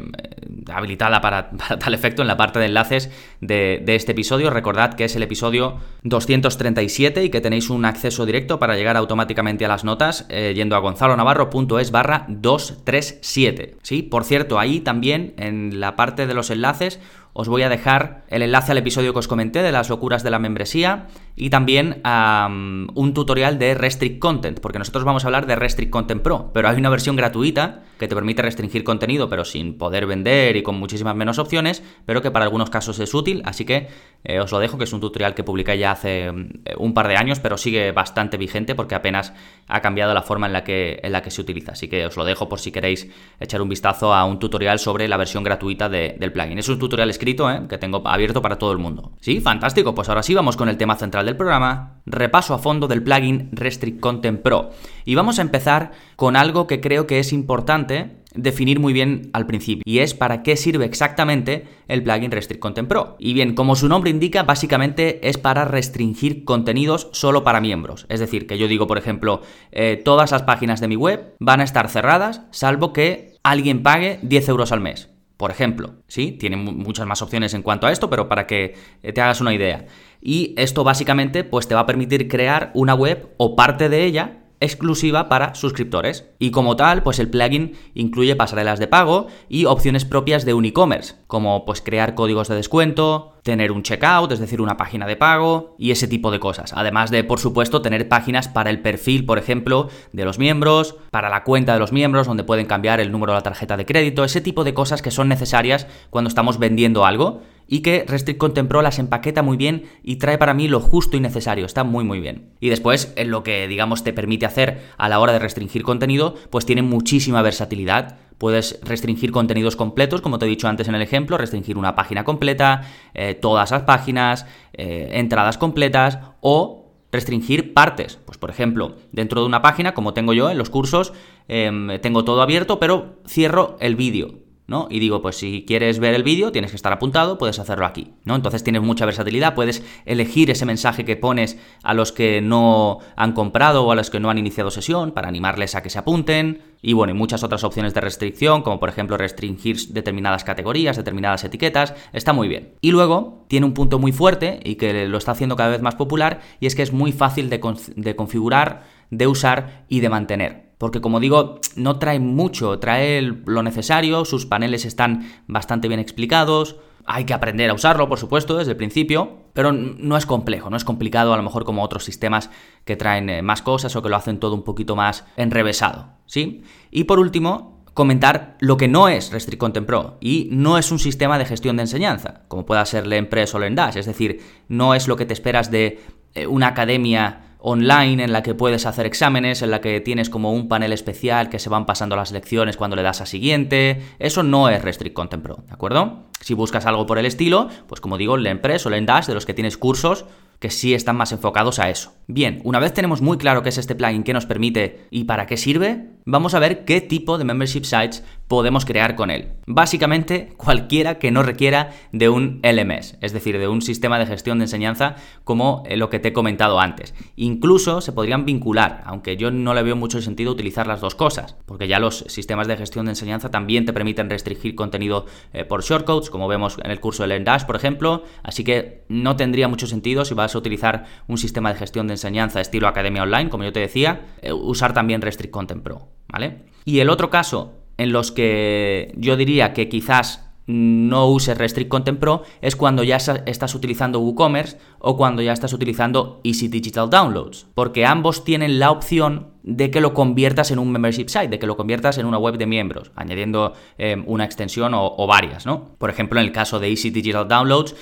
habilitada 0.71 1.21
para, 1.21 1.49
tal 1.79 1.93
efecto 1.93 2.21
en 2.21 2.27
la 2.27 2.37
parte 2.37 2.59
de 2.59 2.65
enlaces 2.65 3.09
de, 3.39 3.83
este 3.87 4.11
episodio. 4.11 4.49
Recordad 4.49 4.93
que 4.93 5.05
es 5.05 5.15
el 5.15 5.23
episodio 5.23 5.77
237 6.03 7.23
y 7.23 7.29
que 7.29 7.41
tenéis 7.41 7.69
un 7.69 7.85
acceso 7.85 8.25
directo 8.25 8.59
para 8.59 8.75
llegar 8.75 8.97
automáticamente 8.97 9.65
a 9.65 9.67
las 9.67 9.83
notas 9.83 10.25
eh, 10.29 10.53
yendo 10.55 10.75
a 10.75 10.79
gonzalonavarro.es 10.79 11.91
barra 11.91 12.25
237. 12.27 13.75
Sí, 13.81 14.01
por 14.01 14.23
cierto, 14.23 14.59
ahí 14.59 14.79
también 14.79 15.33
en 15.37 15.79
la 15.79 15.95
parte 15.95 16.27
de 16.27 16.33
los 16.33 16.49
enlaces 16.49 16.99
os 17.33 17.47
voy 17.47 17.63
a 17.63 17.69
dejar 17.69 18.23
el 18.29 18.41
enlace 18.41 18.71
al 18.71 18.77
episodio 18.77 19.13
que 19.13 19.19
os 19.19 19.27
comenté 19.27 19.61
de 19.61 19.71
las 19.71 19.89
locuras 19.89 20.23
de 20.23 20.31
la 20.31 20.39
membresía 20.39 21.07
y 21.35 21.49
también 21.49 22.01
un 22.03 23.13
tutorial 23.13 23.57
de 23.57 23.73
Restrict 23.73 24.19
Content, 24.19 24.59
porque 24.59 24.79
nosotros 24.79 25.03
vamos 25.03 25.23
a 25.23 25.27
hablar 25.27 25.47
de 25.47 25.55
Restrict 25.55 25.91
Content 25.91 26.21
Pro, 26.21 26.51
pero 26.53 26.69
hay 26.69 26.77
una 26.77 26.89
versión 26.89 27.15
gratuita 27.15 27.83
que 27.97 28.07
te 28.07 28.15
permite 28.15 28.41
restringir 28.41 28.83
contenido, 28.83 29.29
pero 29.29 29.45
sin 29.45 29.77
poder 29.77 30.07
vender 30.07 30.57
y 30.57 30.63
con 30.63 30.75
muchísimas 30.75 31.15
menos 31.15 31.39
opciones, 31.39 31.83
pero 32.05 32.21
que 32.21 32.31
para 32.31 32.45
algunos 32.45 32.69
casos 32.69 32.99
es 32.99 33.13
útil, 33.13 33.43
así 33.45 33.63
que 33.63 33.87
eh, 34.23 34.39
os 34.39 34.51
lo 34.51 34.59
dejo, 34.59 34.77
que 34.77 34.85
es 34.85 34.93
un 34.93 34.99
tutorial 35.01 35.35
que 35.35 35.43
publiqué 35.43 35.77
ya 35.77 35.91
hace 35.91 36.25
eh, 36.27 36.33
un 36.77 36.93
par 36.93 37.07
de 37.07 37.15
años, 37.15 37.39
pero 37.39 37.57
sigue 37.57 37.91
bastante 37.91 38.37
vigente 38.37 38.75
porque 38.75 38.95
apenas 38.95 39.33
ha 39.67 39.81
cambiado 39.81 40.13
la 40.13 40.23
forma 40.23 40.47
en 40.47 40.53
la 40.53 40.63
que, 40.63 40.99
en 41.03 41.11
la 41.11 41.21
que 41.21 41.31
se 41.31 41.41
utiliza, 41.41 41.73
así 41.73 41.87
que 41.87 42.05
os 42.05 42.17
lo 42.17 42.25
dejo 42.25 42.49
por 42.49 42.59
si 42.59 42.71
queréis 42.71 43.07
echar 43.39 43.61
un 43.61 43.69
vistazo 43.69 44.13
a 44.13 44.25
un 44.25 44.39
tutorial 44.39 44.79
sobre 44.79 45.07
la 45.07 45.17
versión 45.17 45.43
gratuita 45.43 45.87
del 45.87 46.31
plugin. 46.31 46.57
Es 46.57 46.69
un 46.69 46.79
tutorial 46.79 47.09
escrito 47.21 47.51
¿eh? 47.51 47.61
que 47.69 47.77
tengo 47.77 48.01
abierto 48.07 48.41
para 48.41 48.57
todo 48.57 48.71
el 48.71 48.79
mundo. 48.79 49.11
Sí, 49.21 49.41
fantástico, 49.41 49.93
pues 49.93 50.09
ahora 50.09 50.23
sí 50.23 50.33
vamos 50.33 50.57
con 50.57 50.69
el 50.69 50.77
tema 50.77 50.95
central 50.95 51.27
del 51.27 51.37
programa, 51.37 52.01
repaso 52.07 52.55
a 52.55 52.57
fondo 52.57 52.87
del 52.87 53.03
plugin 53.03 53.49
Restrict 53.51 53.99
Content 53.99 54.41
Pro. 54.41 54.71
Y 55.05 55.13
vamos 55.13 55.37
a 55.37 55.43
empezar 55.43 55.91
con 56.15 56.35
algo 56.35 56.65
que 56.65 56.81
creo 56.81 57.05
que 57.05 57.19
es 57.19 57.31
importante 57.31 58.17
definir 58.33 58.79
muy 58.79 58.93
bien 58.93 59.29
al 59.33 59.45
principio, 59.45 59.83
y 59.85 59.99
es 59.99 60.15
para 60.15 60.41
qué 60.41 60.55
sirve 60.57 60.85
exactamente 60.85 61.67
el 61.87 62.01
plugin 62.01 62.31
Restrict 62.31 62.59
Content 62.59 62.87
Pro. 62.87 63.17
Y 63.19 63.33
bien, 63.33 63.53
como 63.53 63.75
su 63.75 63.87
nombre 63.87 64.09
indica, 64.09 64.41
básicamente 64.41 65.29
es 65.29 65.37
para 65.37 65.65
restringir 65.65 66.43
contenidos 66.43 67.09
solo 67.11 67.43
para 67.43 67.61
miembros. 67.61 68.07
Es 68.09 68.19
decir, 68.19 68.47
que 68.47 68.57
yo 68.57 68.67
digo, 68.67 68.87
por 68.87 68.97
ejemplo, 68.97 69.41
eh, 69.71 70.01
todas 70.03 70.31
las 70.31 70.41
páginas 70.41 70.81
de 70.81 70.87
mi 70.87 70.95
web 70.95 71.35
van 71.39 71.61
a 71.61 71.65
estar 71.65 71.87
cerradas, 71.87 72.41
salvo 72.49 72.93
que 72.93 73.35
alguien 73.43 73.83
pague 73.83 74.17
10 74.23 74.49
euros 74.49 74.71
al 74.71 74.81
mes 74.81 75.11
por 75.41 75.49
ejemplo, 75.49 75.95
¿sí? 76.07 76.33
Tiene 76.33 76.55
muchas 76.55 77.07
más 77.07 77.23
opciones 77.23 77.55
en 77.55 77.63
cuanto 77.63 77.87
a 77.87 77.91
esto, 77.91 78.11
pero 78.11 78.29
para 78.29 78.45
que 78.45 78.75
eh, 79.01 79.11
te 79.11 79.21
hagas 79.21 79.41
una 79.41 79.51
idea. 79.51 79.87
Y 80.21 80.53
esto 80.55 80.83
básicamente 80.83 81.43
pues 81.43 81.67
te 81.67 81.73
va 81.73 81.81
a 81.81 81.85
permitir 81.87 82.27
crear 82.27 82.69
una 82.75 82.93
web 82.93 83.33
o 83.37 83.55
parte 83.55 83.89
de 83.89 84.05
ella 84.05 84.40
exclusiva 84.61 85.27
para 85.27 85.55
suscriptores. 85.55 86.29
Y 86.39 86.51
como 86.51 86.77
tal, 86.77 87.03
pues 87.03 87.19
el 87.19 87.29
plugin 87.29 87.73
incluye 87.93 88.35
pasarelas 88.37 88.79
de 88.79 88.87
pago 88.87 89.27
y 89.49 89.65
opciones 89.65 90.05
propias 90.05 90.45
de 90.45 90.53
un 90.53 90.63
e-commerce, 90.63 91.15
como 91.27 91.65
pues 91.65 91.81
crear 91.81 92.15
códigos 92.15 92.47
de 92.47 92.55
descuento, 92.55 93.33
tener 93.43 93.71
un 93.71 93.83
checkout, 93.83 94.31
es 94.31 94.39
decir, 94.39 94.61
una 94.61 94.77
página 94.77 95.07
de 95.07 95.17
pago 95.17 95.75
y 95.77 95.91
ese 95.91 96.07
tipo 96.07 96.31
de 96.31 96.39
cosas. 96.39 96.73
Además 96.75 97.11
de, 97.11 97.23
por 97.23 97.39
supuesto, 97.39 97.81
tener 97.81 98.07
páginas 98.07 98.47
para 98.47 98.69
el 98.69 98.81
perfil, 98.81 99.25
por 99.25 99.37
ejemplo, 99.37 99.89
de 100.13 100.25
los 100.25 100.39
miembros, 100.39 100.95
para 101.09 101.29
la 101.29 101.43
cuenta 101.43 101.73
de 101.73 101.79
los 101.79 101.91
miembros, 101.91 102.27
donde 102.27 102.43
pueden 102.43 102.67
cambiar 102.67 102.99
el 102.99 103.11
número 103.11 103.33
de 103.33 103.39
la 103.39 103.43
tarjeta 103.43 103.77
de 103.77 103.85
crédito, 103.85 104.23
ese 104.23 104.41
tipo 104.41 104.63
de 104.63 104.73
cosas 104.73 105.01
que 105.01 105.11
son 105.11 105.27
necesarias 105.27 105.87
cuando 106.09 106.27
estamos 106.27 106.59
vendiendo 106.59 107.05
algo 107.05 107.41
y 107.71 107.79
que 107.79 108.03
Restrict 108.05 108.37
Content 108.37 108.67
Pro 108.67 108.81
las 108.81 108.99
empaqueta 108.99 109.43
muy 109.43 109.55
bien 109.55 109.85
y 110.03 110.17
trae 110.17 110.37
para 110.37 110.53
mí 110.53 110.67
lo 110.67 110.81
justo 110.81 111.15
y 111.15 111.21
necesario, 111.21 111.65
está 111.65 111.85
muy 111.85 112.03
muy 112.03 112.19
bien. 112.19 112.49
Y 112.59 112.67
después, 112.67 113.13
en 113.15 113.31
lo 113.31 113.43
que 113.43 113.65
digamos 113.69 114.03
te 114.03 114.11
permite 114.11 114.45
hacer 114.45 114.81
a 114.97 115.07
la 115.07 115.21
hora 115.21 115.31
de 115.31 115.39
restringir 115.39 115.81
contenido, 115.81 116.35
pues 116.49 116.65
tiene 116.65 116.81
muchísima 116.81 117.41
versatilidad. 117.41 118.17
Puedes 118.37 118.81
restringir 118.83 119.31
contenidos 119.31 119.77
completos, 119.77 120.19
como 120.19 120.37
te 120.37 120.47
he 120.47 120.49
dicho 120.49 120.67
antes 120.67 120.89
en 120.89 120.95
el 120.95 121.01
ejemplo, 121.01 121.37
restringir 121.37 121.77
una 121.77 121.95
página 121.95 122.25
completa, 122.25 122.81
eh, 123.13 123.35
todas 123.35 123.71
las 123.71 123.83
páginas, 123.83 124.45
eh, 124.73 125.11
entradas 125.13 125.57
completas 125.57 126.19
o 126.41 126.91
restringir 127.09 127.73
partes. 127.73 128.19
Pues 128.25 128.37
por 128.37 128.49
ejemplo, 128.49 128.97
dentro 129.13 129.39
de 129.39 129.47
una 129.47 129.61
página, 129.61 129.93
como 129.93 130.13
tengo 130.13 130.33
yo 130.33 130.49
en 130.49 130.57
los 130.57 130.69
cursos, 130.69 131.13
em, 131.47 132.01
tengo 132.01 132.25
todo 132.25 132.41
abierto, 132.41 132.81
pero 132.81 133.21
cierro 133.25 133.77
el 133.79 133.95
vídeo. 133.95 134.50
Y 134.89 134.99
digo, 134.99 135.21
pues 135.21 135.35
si 135.35 135.65
quieres 135.67 135.99
ver 135.99 136.13
el 136.13 136.23
vídeo, 136.23 136.53
tienes 136.53 136.71
que 136.71 136.77
estar 136.77 136.93
apuntado, 136.93 137.37
puedes 137.37 137.59
hacerlo 137.59 137.85
aquí, 137.85 138.13
¿no? 138.23 138.35
Entonces 138.35 138.63
tienes 138.63 138.81
mucha 138.81 139.05
versatilidad, 139.05 139.53
puedes 139.53 139.83
elegir 140.05 140.49
ese 140.49 140.65
mensaje 140.65 141.03
que 141.03 141.17
pones 141.17 141.57
a 141.83 141.93
los 141.93 142.13
que 142.13 142.39
no 142.39 142.99
han 143.17 143.33
comprado 143.33 143.83
o 143.83 143.91
a 143.91 143.95
los 143.95 144.09
que 144.09 144.21
no 144.21 144.29
han 144.29 144.37
iniciado 144.37 144.71
sesión 144.71 145.11
para 145.11 145.27
animarles 145.27 145.75
a 145.75 145.83
que 145.83 145.89
se 145.89 145.99
apunten. 145.99 146.61
Y 146.81 146.93
bueno, 146.93 147.11
y 147.11 147.17
muchas 147.17 147.43
otras 147.43 147.65
opciones 147.65 147.93
de 147.93 147.99
restricción, 147.99 148.61
como 148.61 148.79
por 148.79 148.87
ejemplo 148.87 149.17
restringir 149.17 149.75
determinadas 149.89 150.45
categorías, 150.45 150.95
determinadas 150.95 151.43
etiquetas, 151.43 151.93
está 152.13 152.31
muy 152.31 152.47
bien. 152.47 152.75
Y 152.79 152.91
luego 152.91 153.45
tiene 153.49 153.65
un 153.65 153.73
punto 153.73 153.99
muy 153.99 154.13
fuerte 154.13 154.61
y 154.63 154.75
que 154.75 155.05
lo 155.05 155.17
está 155.17 155.33
haciendo 155.33 155.57
cada 155.57 155.71
vez 155.71 155.81
más 155.81 155.95
popular, 155.95 156.39
y 156.61 156.67
es 156.67 156.75
que 156.75 156.83
es 156.83 156.93
muy 156.93 157.11
fácil 157.11 157.49
de 157.49 158.15
configurar, 158.15 158.83
de 159.09 159.27
usar 159.27 159.83
y 159.89 159.99
de 159.99 160.09
mantener 160.09 160.70
porque 160.81 160.99
como 160.99 161.19
digo, 161.19 161.59
no 161.75 161.99
trae 161.99 162.19
mucho, 162.19 162.79
trae 162.79 163.21
lo 163.21 163.61
necesario, 163.61 164.25
sus 164.25 164.47
paneles 164.47 164.83
están 164.83 165.31
bastante 165.45 165.87
bien 165.87 165.99
explicados, 165.99 166.77
hay 167.05 167.25
que 167.25 167.35
aprender 167.35 167.69
a 167.69 167.75
usarlo, 167.75 168.09
por 168.09 168.17
supuesto, 168.17 168.57
desde 168.57 168.71
el 168.71 168.77
principio, 168.77 169.43
pero 169.53 169.73
no 169.73 170.17
es 170.17 170.25
complejo, 170.25 170.71
no 170.71 170.77
es 170.77 170.83
complicado 170.83 171.35
a 171.35 171.37
lo 171.37 171.43
mejor 171.43 171.65
como 171.65 171.83
otros 171.83 172.03
sistemas 172.03 172.49
que 172.83 172.95
traen 172.95 173.29
eh, 173.29 173.43
más 173.43 173.61
cosas 173.61 173.95
o 173.95 174.01
que 174.01 174.09
lo 174.09 174.15
hacen 174.15 174.39
todo 174.39 174.55
un 174.55 174.63
poquito 174.63 174.95
más 174.95 175.23
enrevesado, 175.37 176.13
¿sí? 176.25 176.63
Y 176.89 177.03
por 177.03 177.19
último, 177.19 177.83
comentar 177.93 178.57
lo 178.59 178.75
que 178.77 178.87
no 178.87 179.07
es 179.07 179.31
Restrict 179.31 179.59
Content 179.59 179.85
Pro 179.85 180.17
y 180.19 180.49
no 180.51 180.79
es 180.79 180.91
un 180.91 180.97
sistema 180.97 181.37
de 181.37 181.45
gestión 181.45 181.75
de 181.75 181.83
enseñanza, 181.83 182.41
como 182.47 182.65
pueda 182.65 182.83
ser 182.87 183.05
Lempress 183.05 183.53
o 183.53 183.59
Lendash, 183.59 183.97
es 183.97 184.07
decir, 184.07 184.41
no 184.67 184.95
es 184.95 185.07
lo 185.07 185.15
que 185.15 185.27
te 185.27 185.33
esperas 185.33 185.69
de 185.69 185.99
eh, 186.33 186.47
una 186.47 186.69
academia 186.69 187.50
online 187.61 188.23
en 188.23 188.33
la 188.33 188.43
que 188.43 188.55
puedes 188.55 188.85
hacer 188.85 189.05
exámenes, 189.05 189.61
en 189.61 189.71
la 189.71 189.81
que 189.81 190.01
tienes 190.01 190.29
como 190.29 190.51
un 190.51 190.67
panel 190.67 190.93
especial 190.93 191.49
que 191.49 191.59
se 191.59 191.69
van 191.69 191.85
pasando 191.85 192.15
las 192.15 192.31
lecciones 192.31 192.77
cuando 192.77 192.95
le 192.95 193.03
das 193.03 193.21
a 193.21 193.25
siguiente. 193.25 194.01
Eso 194.19 194.43
no 194.43 194.69
es 194.69 194.81
Restrict 194.81 195.13
Content 195.13 195.43
Pro, 195.43 195.63
¿de 195.67 195.73
acuerdo? 195.73 196.23
Si 196.41 196.53
buscas 196.53 196.85
algo 196.85 197.05
por 197.05 197.19
el 197.19 197.25
estilo, 197.25 197.69
pues 197.87 198.01
como 198.01 198.17
digo, 198.17 198.37
Lempress 198.37 198.85
o 198.85 198.89
Lendash, 198.89 199.27
de 199.27 199.33
los 199.33 199.45
que 199.45 199.53
tienes 199.53 199.77
cursos, 199.77 200.25
que 200.61 200.69
sí 200.69 200.93
están 200.93 201.17
más 201.17 201.31
enfocados 201.31 201.79
a 201.79 201.89
eso. 201.89 202.13
Bien, 202.27 202.61
una 202.63 202.79
vez 202.79 202.93
tenemos 202.93 203.19
muy 203.19 203.37
claro 203.37 203.63
qué 203.63 203.69
es 203.69 203.79
este 203.79 203.95
plugin, 203.95 204.23
qué 204.23 204.31
nos 204.31 204.45
permite 204.45 205.07
y 205.09 205.23
para 205.23 205.47
qué 205.47 205.57
sirve, 205.57 206.11
vamos 206.23 206.53
a 206.53 206.59
ver 206.59 206.85
qué 206.85 207.01
tipo 207.01 207.39
de 207.39 207.43
membership 207.43 207.83
sites 207.83 208.23
podemos 208.47 208.85
crear 208.85 209.15
con 209.15 209.31
él. 209.31 209.53
Básicamente, 209.65 210.53
cualquiera 210.57 211.17
que 211.17 211.31
no 211.31 211.41
requiera 211.41 211.91
de 212.11 212.29
un 212.29 212.59
LMS, 212.63 213.17
es 213.21 213.33
decir, 213.33 213.57
de 213.57 213.67
un 213.67 213.81
sistema 213.81 214.19
de 214.19 214.27
gestión 214.27 214.59
de 214.59 214.65
enseñanza 214.65 215.15
como 215.43 215.81
eh, 215.87 215.97
lo 215.97 216.09
que 216.09 216.19
te 216.19 216.27
he 216.27 216.33
comentado 216.33 216.79
antes. 216.79 217.15
Incluso 217.37 218.01
se 218.01 218.11
podrían 218.11 218.45
vincular, 218.45 219.01
aunque 219.05 219.37
yo 219.37 219.49
no 219.49 219.73
le 219.73 219.81
veo 219.83 219.95
mucho 219.95 220.21
sentido 220.21 220.51
utilizar 220.51 220.85
las 220.85 221.01
dos 221.01 221.15
cosas, 221.15 221.55
porque 221.65 221.87
ya 221.87 221.97
los 221.97 222.19
sistemas 222.27 222.67
de 222.67 222.77
gestión 222.77 223.05
de 223.05 223.13
enseñanza 223.13 223.49
también 223.49 223.85
te 223.85 223.93
permiten 223.93 224.29
restringir 224.29 224.75
contenido 224.75 225.25
eh, 225.53 225.65
por 225.65 225.81
shortcodes, 225.81 226.29
como 226.29 226.47
vemos 226.47 226.77
en 226.83 226.91
el 226.91 226.99
curso 226.99 227.23
de 227.23 227.29
Lendash, 227.29 227.63
por 227.63 227.77
ejemplo, 227.77 228.23
así 228.43 228.63
que 228.63 229.05
no 229.07 229.37
tendría 229.37 229.67
mucho 229.67 229.87
sentido 229.87 230.23
si 230.23 230.33
vas 230.33 230.50
a 230.55 230.59
utilizar 230.59 231.05
un 231.27 231.37
sistema 231.37 231.71
de 231.71 231.79
gestión 231.79 232.07
de 232.07 232.13
enseñanza 232.13 232.61
estilo 232.61 232.87
Academia 232.87 233.23
Online, 233.23 233.49
como 233.49 233.63
yo 233.63 233.73
te 233.73 233.79
decía, 233.79 234.21
eh, 234.41 234.53
usar 234.53 234.93
también 234.93 235.21
Restrict 235.21 235.51
Content 235.51 235.83
Pro. 235.83 236.09
¿vale? 236.27 236.63
Y 236.85 236.99
el 236.99 237.09
otro 237.09 237.29
caso 237.29 237.73
en 237.97 238.11
los 238.11 238.31
que 238.31 239.13
yo 239.15 239.35
diría 239.35 239.73
que 239.73 239.89
quizás 239.89 240.51
no 240.67 241.27
uses 241.27 241.57
Restrict 241.57 241.89
Content 241.89 242.19
Pro 242.19 242.43
es 242.61 242.75
cuando 242.75 243.03
ya 243.03 243.17
estás 243.17 243.75
utilizando 243.75 244.19
WooCommerce 244.19 244.77
o 244.99 245.17
cuando 245.17 245.41
ya 245.41 245.53
estás 245.53 245.73
utilizando 245.73 246.39
Easy 246.43 246.67
Digital 246.67 247.09
Downloads, 247.09 247.67
porque 247.73 248.05
ambos 248.05 248.43
tienen 248.43 248.79
la 248.79 248.91
opción 248.91 249.49
de 249.63 249.91
que 249.91 250.01
lo 250.01 250.13
conviertas 250.13 250.71
en 250.71 250.79
un 250.79 250.91
membership 250.91 251.27
site, 251.27 251.49
de 251.49 251.59
que 251.59 251.67
lo 251.67 251.77
conviertas 251.77 252.17
en 252.17 252.25
una 252.25 252.37
web 252.37 252.57
de 252.57 252.65
miembros, 252.65 253.11
añadiendo 253.15 253.73
eh, 253.97 254.21
una 254.25 254.45
extensión 254.45 254.93
o, 254.93 255.13
o, 255.17 255.27
varias, 255.27 255.65
¿no? 255.65 255.95
Por 255.97 256.09
ejemplo, 256.09 256.39
en 256.39 256.47
el 256.47 256.51
caso 256.51 256.79
de 256.79 256.89
Easy 256.89 257.11
Digital 257.11 257.47
Downloads, 257.47 257.95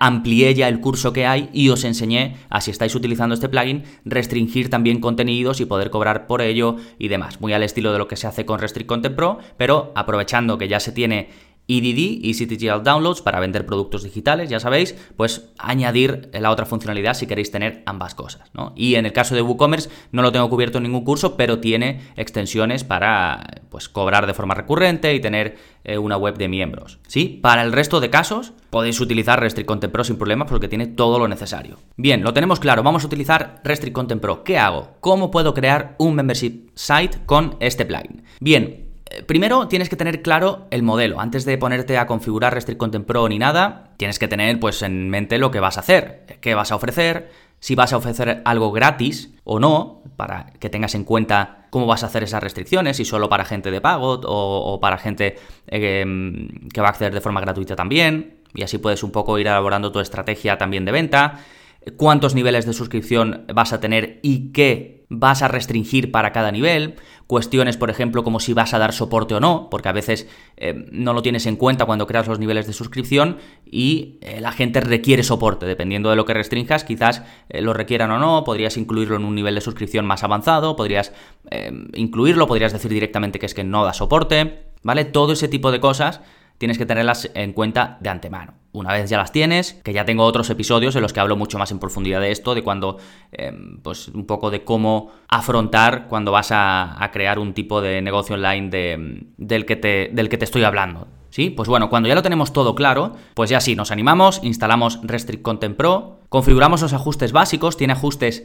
amplié 0.00 0.54
ya 0.54 0.68
el 0.68 0.80
curso 0.80 1.12
que 1.12 1.26
hay 1.26 1.50
y 1.52 1.68
os 1.68 1.84
enseñé 1.84 2.36
a 2.48 2.60
si 2.60 2.70
estáis 2.70 2.94
utilizando 2.94 3.34
este 3.34 3.48
plugin 3.48 3.84
restringir 4.04 4.70
también 4.70 5.00
contenidos 5.00 5.60
y 5.60 5.66
poder 5.66 5.90
cobrar 5.90 6.26
por 6.26 6.42
ello 6.42 6.76
y 6.98 7.08
demás, 7.08 7.40
muy 7.40 7.52
al 7.52 7.62
estilo 7.62 7.92
de 7.92 7.98
lo 7.98 8.08
que 8.08 8.16
se 8.16 8.26
hace 8.26 8.46
con 8.46 8.58
Restrict 8.58 8.88
Content 8.88 9.14
Pro, 9.14 9.38
pero 9.56 9.92
aprovechando 9.94 10.58
que 10.58 10.68
ya 10.68 10.80
se 10.80 10.92
tiene 10.92 11.28
EDD, 11.66 12.24
Easy 12.24 12.46
Digital 12.46 12.82
Downloads, 12.82 13.22
para 13.22 13.40
vender 13.40 13.66
productos 13.66 14.02
digitales, 14.02 14.50
ya 14.50 14.60
sabéis, 14.60 14.94
pues 15.16 15.50
añadir 15.58 16.30
la 16.32 16.50
otra 16.50 16.66
funcionalidad 16.66 17.14
si 17.14 17.26
queréis 17.26 17.50
tener 17.50 17.82
ambas 17.86 18.14
cosas. 18.14 18.50
¿no? 18.52 18.72
Y 18.76 18.96
en 18.96 19.06
el 19.06 19.12
caso 19.12 19.34
de 19.34 19.42
WooCommerce 19.42 19.88
no 20.12 20.22
lo 20.22 20.32
tengo 20.32 20.48
cubierto 20.50 20.78
en 20.78 20.84
ningún 20.84 21.04
curso, 21.04 21.36
pero 21.36 21.60
tiene 21.60 22.00
extensiones 22.16 22.84
para 22.84 23.62
pues, 23.70 23.88
cobrar 23.88 24.26
de 24.26 24.34
forma 24.34 24.54
recurrente 24.54 25.14
y 25.14 25.20
tener 25.20 25.56
eh, 25.84 25.98
una 25.98 26.16
web 26.16 26.36
de 26.36 26.48
miembros. 26.48 26.98
¿sí? 27.06 27.38
Para 27.42 27.62
el 27.62 27.72
resto 27.72 28.00
de 28.00 28.10
casos 28.10 28.52
podéis 28.70 29.00
utilizar 29.00 29.40
Restrict 29.40 29.66
Content 29.66 29.92
Pro 29.92 30.04
sin 30.04 30.16
problemas 30.16 30.48
porque 30.48 30.68
tiene 30.68 30.86
todo 30.86 31.18
lo 31.18 31.28
necesario. 31.28 31.78
Bien, 31.96 32.22
lo 32.22 32.34
tenemos 32.34 32.60
claro, 32.60 32.82
vamos 32.82 33.04
a 33.04 33.06
utilizar 33.06 33.60
Restrict 33.64 33.94
Content 33.94 34.20
Pro. 34.20 34.44
¿Qué 34.44 34.58
hago? 34.58 34.96
¿Cómo 35.00 35.30
puedo 35.30 35.54
crear 35.54 35.94
un 35.98 36.14
membership 36.14 36.70
site 36.74 37.18
con 37.26 37.56
este 37.60 37.86
plugin? 37.86 38.24
Bien, 38.40 38.83
primero 39.26 39.68
tienes 39.68 39.88
que 39.88 39.96
tener 39.96 40.22
claro 40.22 40.66
el 40.70 40.82
modelo. 40.82 41.20
Antes 41.20 41.44
de 41.44 41.58
ponerte 41.58 41.98
a 41.98 42.06
configurar 42.06 42.54
Restrict 42.54 42.78
Content 42.78 43.06
Pro 43.06 43.28
ni 43.28 43.38
nada, 43.38 43.92
tienes 43.96 44.18
que 44.18 44.28
tener 44.28 44.58
pues 44.60 44.82
en 44.82 45.10
mente 45.10 45.38
lo 45.38 45.50
que 45.50 45.60
vas 45.60 45.76
a 45.76 45.80
hacer, 45.80 46.38
qué 46.40 46.54
vas 46.54 46.72
a 46.72 46.76
ofrecer, 46.76 47.30
si 47.60 47.74
vas 47.74 47.92
a 47.92 47.96
ofrecer 47.96 48.42
algo 48.44 48.72
gratis 48.72 49.34
o 49.44 49.58
no, 49.58 50.02
para 50.16 50.52
que 50.60 50.68
tengas 50.68 50.94
en 50.94 51.04
cuenta 51.04 51.66
cómo 51.70 51.86
vas 51.86 52.02
a 52.02 52.06
hacer 52.06 52.22
esas 52.22 52.42
restricciones, 52.42 52.98
si 52.98 53.04
solo 53.04 53.28
para 53.28 53.44
gente 53.44 53.70
de 53.70 53.80
pago 53.80 54.20
o, 54.22 54.78
para 54.80 54.98
gente 54.98 55.36
eh, 55.66 56.04
que 56.72 56.80
va 56.80 56.88
a 56.88 56.90
acceder 56.90 57.14
de 57.14 57.20
forma 57.20 57.40
gratuita 57.40 57.74
también, 57.74 58.42
y 58.54 58.62
así 58.62 58.78
puedes 58.78 59.02
un 59.02 59.10
poco 59.10 59.38
ir 59.38 59.46
elaborando 59.46 59.90
tu 59.90 60.00
estrategia 60.00 60.58
también 60.58 60.84
de 60.84 60.92
venta, 60.92 61.40
cuántos 61.96 62.34
niveles 62.34 62.66
de 62.66 62.72
suscripción 62.72 63.44
vas 63.52 63.72
a 63.72 63.80
tener 63.80 64.20
y 64.22 64.52
qué 64.52 64.93
vas 65.08 65.42
a 65.42 65.48
restringir 65.48 66.10
para 66.10 66.32
cada 66.32 66.50
nivel, 66.50 66.96
cuestiones, 67.26 67.76
por 67.76 67.90
ejemplo, 67.90 68.24
como 68.24 68.40
si 68.40 68.52
vas 68.52 68.74
a 68.74 68.78
dar 68.78 68.92
soporte 68.92 69.34
o 69.34 69.40
no, 69.40 69.68
porque 69.70 69.88
a 69.88 69.92
veces 69.92 70.28
eh, 70.56 70.86
no 70.92 71.12
lo 71.12 71.22
tienes 71.22 71.46
en 71.46 71.56
cuenta 71.56 71.86
cuando 71.86 72.06
creas 72.06 72.26
los 72.26 72.38
niveles 72.38 72.66
de 72.66 72.72
suscripción 72.72 73.38
y 73.64 74.18
eh, 74.20 74.40
la 74.40 74.52
gente 74.52 74.80
requiere 74.80 75.22
soporte, 75.22 75.66
dependiendo 75.66 76.10
de 76.10 76.16
lo 76.16 76.24
que 76.24 76.34
restringas, 76.34 76.84
quizás 76.84 77.22
eh, 77.48 77.60
lo 77.60 77.72
requieran 77.72 78.10
o 78.10 78.18
no, 78.18 78.44
podrías 78.44 78.76
incluirlo 78.76 79.16
en 79.16 79.24
un 79.24 79.34
nivel 79.34 79.54
de 79.54 79.60
suscripción 79.60 80.06
más 80.06 80.24
avanzado, 80.24 80.76
podrías 80.76 81.12
incluirlo, 81.94 82.46
podrías 82.46 82.72
decir 82.72 82.90
directamente 82.90 83.38
que 83.38 83.46
es 83.46 83.54
que 83.54 83.64
no 83.64 83.84
da 83.84 83.92
soporte, 83.92 84.64
¿vale? 84.82 85.04
Todo 85.04 85.34
ese 85.34 85.46
tipo 85.46 85.70
de 85.70 85.78
cosas 85.78 86.20
tienes 86.64 86.78
que 86.78 86.86
tenerlas 86.86 87.30
en 87.34 87.52
cuenta 87.52 87.98
de 88.00 88.08
antemano. 88.08 88.54
Una 88.72 88.90
vez 88.90 89.10
ya 89.10 89.18
las 89.18 89.32
tienes, 89.32 89.74
que 89.84 89.92
ya 89.92 90.06
tengo 90.06 90.24
otros 90.24 90.48
episodios 90.48 90.96
en 90.96 91.02
los 91.02 91.12
que 91.12 91.20
hablo 91.20 91.36
mucho 91.36 91.58
más 91.58 91.70
en 91.72 91.78
profundidad 91.78 92.22
de 92.22 92.30
esto, 92.30 92.54
de 92.54 92.62
cuando, 92.62 92.96
em, 93.32 93.82
pues 93.82 94.08
un 94.08 94.24
poco 94.24 94.50
de 94.50 94.64
cómo 94.64 95.12
afrontar 95.28 96.06
cuando 96.08 96.32
vas 96.32 96.48
a, 96.52 97.10
crear 97.12 97.38
un 97.38 97.52
tipo 97.52 97.82
de 97.82 98.00
negocio 98.00 98.36
online 98.36 98.70
del, 99.36 99.66
que 99.66 99.76
te, 99.76 100.08
del 100.10 100.30
que 100.30 100.38
te 100.38 100.46
estoy 100.46 100.64
hablando. 100.64 101.06
¿Sí? 101.28 101.50
Pues 101.50 101.68
bueno, 101.68 101.90
cuando 101.90 102.08
ya 102.08 102.14
lo 102.14 102.22
tenemos 102.22 102.54
todo 102.54 102.74
claro, 102.74 103.12
pues 103.34 103.50
ya 103.50 103.60
sí, 103.60 103.76
nos 103.76 103.90
animamos, 103.90 104.40
instalamos 104.42 105.00
Restrict 105.02 105.42
Content 105.42 105.76
Pro, 105.76 106.20
configuramos 106.30 106.80
los 106.80 106.94
ajustes 106.94 107.32
básicos, 107.32 107.76
tiene 107.76 107.92
ajustes 107.92 108.44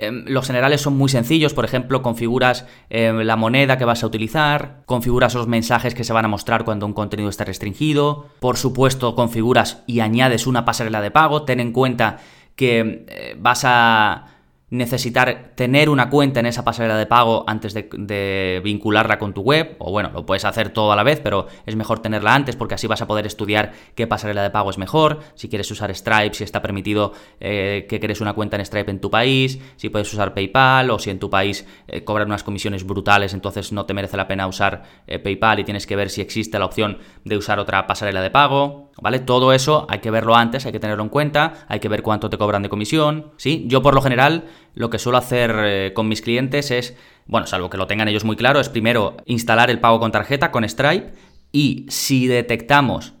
Em, 0.00 0.24
los 0.26 0.46
generales 0.46 0.80
son 0.80 0.96
muy 0.96 1.10
sencillos, 1.10 1.52
por 1.52 1.66
ejemplo, 1.66 2.00
configuras 2.00 2.64
em, 2.88 3.18
la 3.18 3.36
moneda 3.36 3.76
que 3.76 3.84
vas 3.84 4.02
a 4.02 4.06
utilizar, 4.06 4.80
configuras 4.86 5.34
los 5.34 5.46
mensajes 5.46 5.94
que 5.94 6.04
se 6.04 6.14
van 6.14 6.24
a 6.24 6.28
mostrar 6.28 6.64
cuando 6.64 6.86
un 6.86 6.94
contenido 6.94 7.28
está 7.28 7.44
restringido, 7.44 8.24
por 8.40 8.56
supuesto 8.56 9.14
configuras 9.14 9.82
y 9.86 10.00
añades 10.00 10.46
una 10.46 10.64
pasarela 10.64 11.02
de 11.02 11.10
pago, 11.10 11.42
ten 11.42 11.60
en 11.60 11.72
cuenta 11.72 12.16
que 12.56 13.04
eh, 13.08 13.36
vas 13.38 13.62
a 13.66 14.29
necesitar 14.70 15.52
tener 15.56 15.88
una 15.88 16.08
cuenta 16.10 16.40
en 16.40 16.46
esa 16.46 16.64
pasarela 16.64 16.96
de 16.96 17.06
pago 17.06 17.44
antes 17.46 17.74
de, 17.74 18.60
vincularla 18.62 19.18
con 19.18 19.34
tu 19.34 19.42
web, 19.42 19.76
o 19.78 19.90
bueno, 19.90 20.10
lo 20.12 20.24
puedes 20.24 20.44
hacer 20.44 20.70
todo 20.70 20.92
a 20.92 20.96
la 20.96 21.02
vez, 21.02 21.20
pero 21.20 21.48
es 21.66 21.74
mejor 21.76 22.00
tenerla 22.00 22.34
antes 22.34 22.56
porque 22.56 22.74
así 22.74 22.86
vas 22.86 23.02
a 23.02 23.06
poder 23.06 23.26
estudiar 23.26 23.72
qué 23.94 24.06
pasarela 24.06 24.42
de 24.42 24.50
pago 24.50 24.70
es 24.70 24.78
mejor, 24.78 25.20
si 25.34 25.48
quieres 25.48 25.70
usar 25.70 25.94
Stripe, 25.94 26.34
si 26.34 26.44
está 26.44 26.62
permitido 26.62 27.12
eh, 27.40 27.86
que 27.88 27.98
crees 27.98 28.20
una 28.20 28.32
cuenta 28.32 28.56
en 28.56 28.64
Stripe 28.64 28.90
en 28.90 29.00
tu 29.00 29.10
país, 29.10 29.58
si 29.76 29.88
puedes 29.88 30.12
usar 30.12 30.34
PayPal 30.34 30.90
o 30.90 30.98
si 30.98 31.10
en 31.10 31.18
tu 31.18 31.28
país 31.28 31.66
eh, 31.88 32.04
cobran 32.04 32.28
unas 32.28 32.44
comisiones 32.44 32.84
brutales, 32.84 33.34
entonces 33.34 33.72
no 33.72 33.86
te 33.86 33.94
merece 33.94 34.16
la 34.16 34.28
pena 34.28 34.46
usar 34.46 34.84
eh, 35.06 35.18
PayPal 35.18 35.58
y 35.60 35.64
tienes 35.64 35.86
que 35.86 35.96
ver 35.96 36.10
si 36.10 36.20
existe 36.20 36.58
la 36.58 36.66
opción 36.66 36.98
de 37.24 37.36
usar 37.36 37.58
otra 37.58 37.86
pasarela 37.86 38.22
de 38.22 38.30
pago. 38.30 38.89
¿Vale? 39.00 39.18
Todo 39.18 39.52
eso 39.52 39.86
hay 39.88 40.00
que 40.00 40.10
verlo 40.10 40.34
antes, 40.34 40.66
hay 40.66 40.72
que 40.72 40.80
tenerlo 40.80 41.02
en 41.02 41.08
cuenta, 41.08 41.66
hay 41.68 41.80
que 41.80 41.88
ver 41.88 42.02
cuánto 42.02 42.30
te 42.30 42.38
cobran 42.38 42.62
de 42.62 42.68
comisión, 42.68 43.32
¿sí? 43.36 43.64
Yo 43.66 43.82
por 43.82 43.94
lo 43.94 44.02
general 44.02 44.44
lo 44.74 44.90
que 44.90 44.98
suelo 44.98 45.18
hacer 45.18 45.54
eh, 45.58 45.92
con 45.94 46.08
mis 46.08 46.22
clientes 46.22 46.70
es, 46.70 46.96
bueno, 47.26 47.46
salvo 47.46 47.70
que 47.70 47.76
lo 47.76 47.86
tengan 47.86 48.08
ellos 48.08 48.24
muy 48.24 48.36
claro, 48.36 48.60
es 48.60 48.68
primero 48.68 49.16
instalar 49.26 49.70
el 49.70 49.80
pago 49.80 50.00
con 50.00 50.12
tarjeta 50.12 50.50
con 50.50 50.68
Stripe 50.68 51.12
y 51.52 51.86
si 51.88 52.26
detectamos 52.26 53.14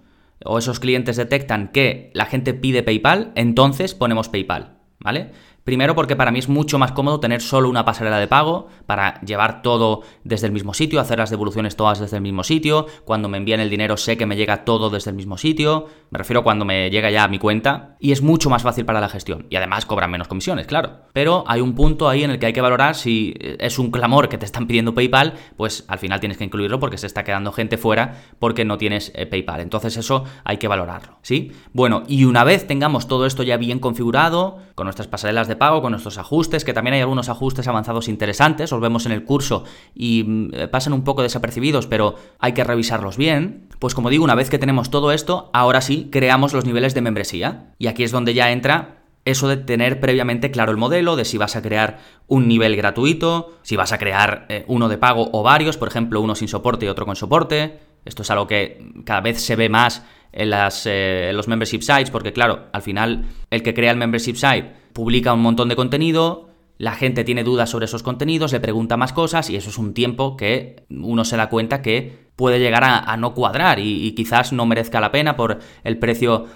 o 0.44 0.58
esos 0.58 0.80
clientes 0.80 1.16
detectan 1.16 1.68
que 1.68 2.10
la 2.14 2.26
gente 2.26 2.54
pide 2.54 2.82
PayPal, 2.82 3.32
entonces 3.34 3.94
ponemos 3.94 4.28
PayPal, 4.28 4.78
¿vale? 4.98 5.32
Primero 5.64 5.94
porque 5.94 6.16
para 6.16 6.30
mí 6.30 6.38
es 6.38 6.48
mucho 6.48 6.78
más 6.78 6.92
cómodo 6.92 7.20
tener 7.20 7.40
solo 7.40 7.68
una 7.68 7.84
pasarela 7.84 8.18
de 8.18 8.26
pago 8.26 8.68
para 8.86 9.20
llevar 9.20 9.62
todo 9.62 10.02
desde 10.24 10.46
el 10.46 10.52
mismo 10.52 10.74
sitio, 10.74 11.00
hacer 11.00 11.18
las 11.18 11.30
devoluciones 11.30 11.76
todas 11.76 12.00
desde 12.00 12.16
el 12.16 12.22
mismo 12.22 12.42
sitio. 12.44 12.86
Cuando 13.04 13.28
me 13.28 13.38
envían 13.38 13.60
el 13.60 13.70
dinero 13.70 13.96
sé 13.96 14.16
que 14.16 14.26
me 14.26 14.36
llega 14.36 14.64
todo 14.64 14.90
desde 14.90 15.10
el 15.10 15.16
mismo 15.16 15.38
sitio. 15.38 15.86
Me 16.10 16.18
refiero 16.18 16.42
cuando 16.42 16.64
me 16.64 16.90
llega 16.90 17.10
ya 17.10 17.24
a 17.24 17.28
mi 17.28 17.38
cuenta. 17.38 17.96
Y 18.00 18.12
es 18.12 18.22
mucho 18.22 18.50
más 18.50 18.62
fácil 18.62 18.84
para 18.84 19.00
la 19.00 19.08
gestión. 19.08 19.46
Y 19.50 19.56
además 19.56 19.86
cobran 19.86 20.10
menos 20.10 20.28
comisiones, 20.28 20.66
claro. 20.66 21.02
Pero 21.12 21.44
hay 21.46 21.60
un 21.60 21.74
punto 21.74 22.08
ahí 22.08 22.24
en 22.24 22.30
el 22.30 22.38
que 22.38 22.46
hay 22.46 22.52
que 22.52 22.60
valorar 22.60 22.94
si 22.94 23.34
es 23.38 23.78
un 23.78 23.90
clamor 23.90 24.28
que 24.28 24.38
te 24.38 24.46
están 24.46 24.66
pidiendo 24.66 24.94
PayPal, 24.94 25.34
pues 25.56 25.84
al 25.88 25.98
final 25.98 26.20
tienes 26.20 26.38
que 26.38 26.44
incluirlo 26.44 26.80
porque 26.80 26.98
se 26.98 27.06
está 27.06 27.24
quedando 27.24 27.52
gente 27.52 27.76
fuera 27.76 28.22
porque 28.38 28.64
no 28.64 28.78
tienes 28.78 29.12
eh, 29.14 29.26
PayPal. 29.26 29.60
Entonces 29.60 29.96
eso 29.96 30.24
hay 30.44 30.56
que 30.56 30.68
valorarlo, 30.68 31.18
¿sí? 31.22 31.52
Bueno, 31.72 32.02
y 32.08 32.24
una 32.24 32.44
vez 32.44 32.66
tengamos 32.66 33.08
todo 33.08 33.26
esto 33.26 33.42
ya 33.42 33.56
bien 33.56 33.78
configurado, 33.78 34.58
con 34.74 34.86
nuestras 34.86 35.08
pasarelas 35.08 35.48
de 35.50 35.56
pago, 35.56 35.82
con 35.82 35.90
nuestros 35.90 36.16
ajustes, 36.16 36.64
que 36.64 36.72
también 36.72 36.94
hay 36.94 37.00
algunos 37.00 37.28
ajustes 37.28 37.68
avanzados 37.68 38.08
interesantes, 38.08 38.70
los 38.70 38.80
vemos 38.80 39.04
en 39.04 39.12
el 39.12 39.24
curso 39.24 39.64
y 39.94 40.24
mm, 40.24 40.50
eh, 40.54 40.68
pasan 40.68 40.94
un 40.94 41.04
poco 41.04 41.22
desapercibidos, 41.22 41.86
pero 41.86 42.14
hay 42.38 42.52
que 42.52 42.64
revisarlos 42.64 43.18
bien. 43.18 43.68
Pues 43.78 43.94
como 43.94 44.08
digo, 44.08 44.24
una 44.24 44.34
vez 44.34 44.48
que 44.48 44.58
tenemos 44.58 44.90
todo 44.90 45.12
esto, 45.12 45.50
ahora 45.52 45.82
sí 45.82 46.08
creamos 46.10 46.54
los 46.54 46.64
niveles 46.64 46.94
de 46.94 47.02
membresía. 47.02 47.74
Y 47.78 47.88
aquí 47.88 48.02
es 48.04 48.12
donde 48.12 48.32
ya 48.32 48.50
entra 48.50 49.00
eso 49.24 49.48
de 49.48 49.58
tener 49.58 50.00
previamente 50.00 50.50
claro 50.50 50.72
el 50.72 50.78
modelo, 50.78 51.16
de 51.16 51.24
si 51.24 51.36
vas 51.36 51.56
a 51.56 51.62
crear 51.62 51.98
un 52.26 52.48
nivel 52.48 52.76
gratuito, 52.76 53.58
si 53.62 53.76
vas 53.76 53.92
a 53.92 53.98
crear 53.98 54.46
eh, 54.48 54.64
uno 54.66 54.88
de 54.88 54.96
pago 54.96 55.28
o 55.32 55.42
varios, 55.42 55.76
por 55.76 55.88
ejemplo, 55.88 56.20
uno 56.20 56.34
sin 56.34 56.48
soporte 56.48 56.86
y 56.86 56.88
otro 56.88 57.04
con 57.04 57.16
soporte. 57.16 57.80
Esto 58.04 58.22
es 58.22 58.30
algo 58.30 58.46
que 58.46 58.92
cada 59.04 59.20
vez 59.20 59.40
se 59.42 59.56
ve 59.56 59.68
más 59.68 60.02
en, 60.32 60.50
las, 60.50 60.86
eh, 60.86 61.32
los 61.34 61.48
membership 61.48 61.82
sites, 61.82 62.10
porque 62.10 62.32
claro, 62.32 62.68
al 62.72 62.82
final 62.82 63.26
el 63.50 63.62
que 63.62 63.74
crea 63.74 63.90
el 63.90 63.98
membership 63.98 64.36
site 64.36 64.79
publica 64.92 65.32
un 65.32 65.42
montón 65.42 65.68
de 65.68 65.76
contenido, 65.76 66.50
la 66.80 66.92
gente 66.92 67.24
tiene 67.24 67.44
dudas 67.44 67.68
sobre 67.68 67.84
esos 67.84 68.02
contenidos, 68.02 68.52
le 68.52 68.60
pregunta 68.60 68.96
más 68.96 69.12
cosas 69.12 69.50
y 69.50 69.56
eso 69.56 69.68
es 69.68 69.76
un 69.76 69.92
tiempo 69.92 70.36
que 70.38 70.84
uno 70.88 71.26
se 71.26 71.36
da 71.36 71.50
cuenta 71.50 71.82
que 71.82 72.30
puede 72.36 72.58
llegar 72.58 72.84
a, 72.84 73.16
no 73.18 73.34
cuadrar 73.34 73.78
y, 73.78 74.12
quizás 74.12 74.54
no 74.54 74.64
merezca 74.64 74.98
la 74.98 75.12
pena 75.12 75.36
por 75.36 75.58
el 75.84 75.98
precio 75.98 76.46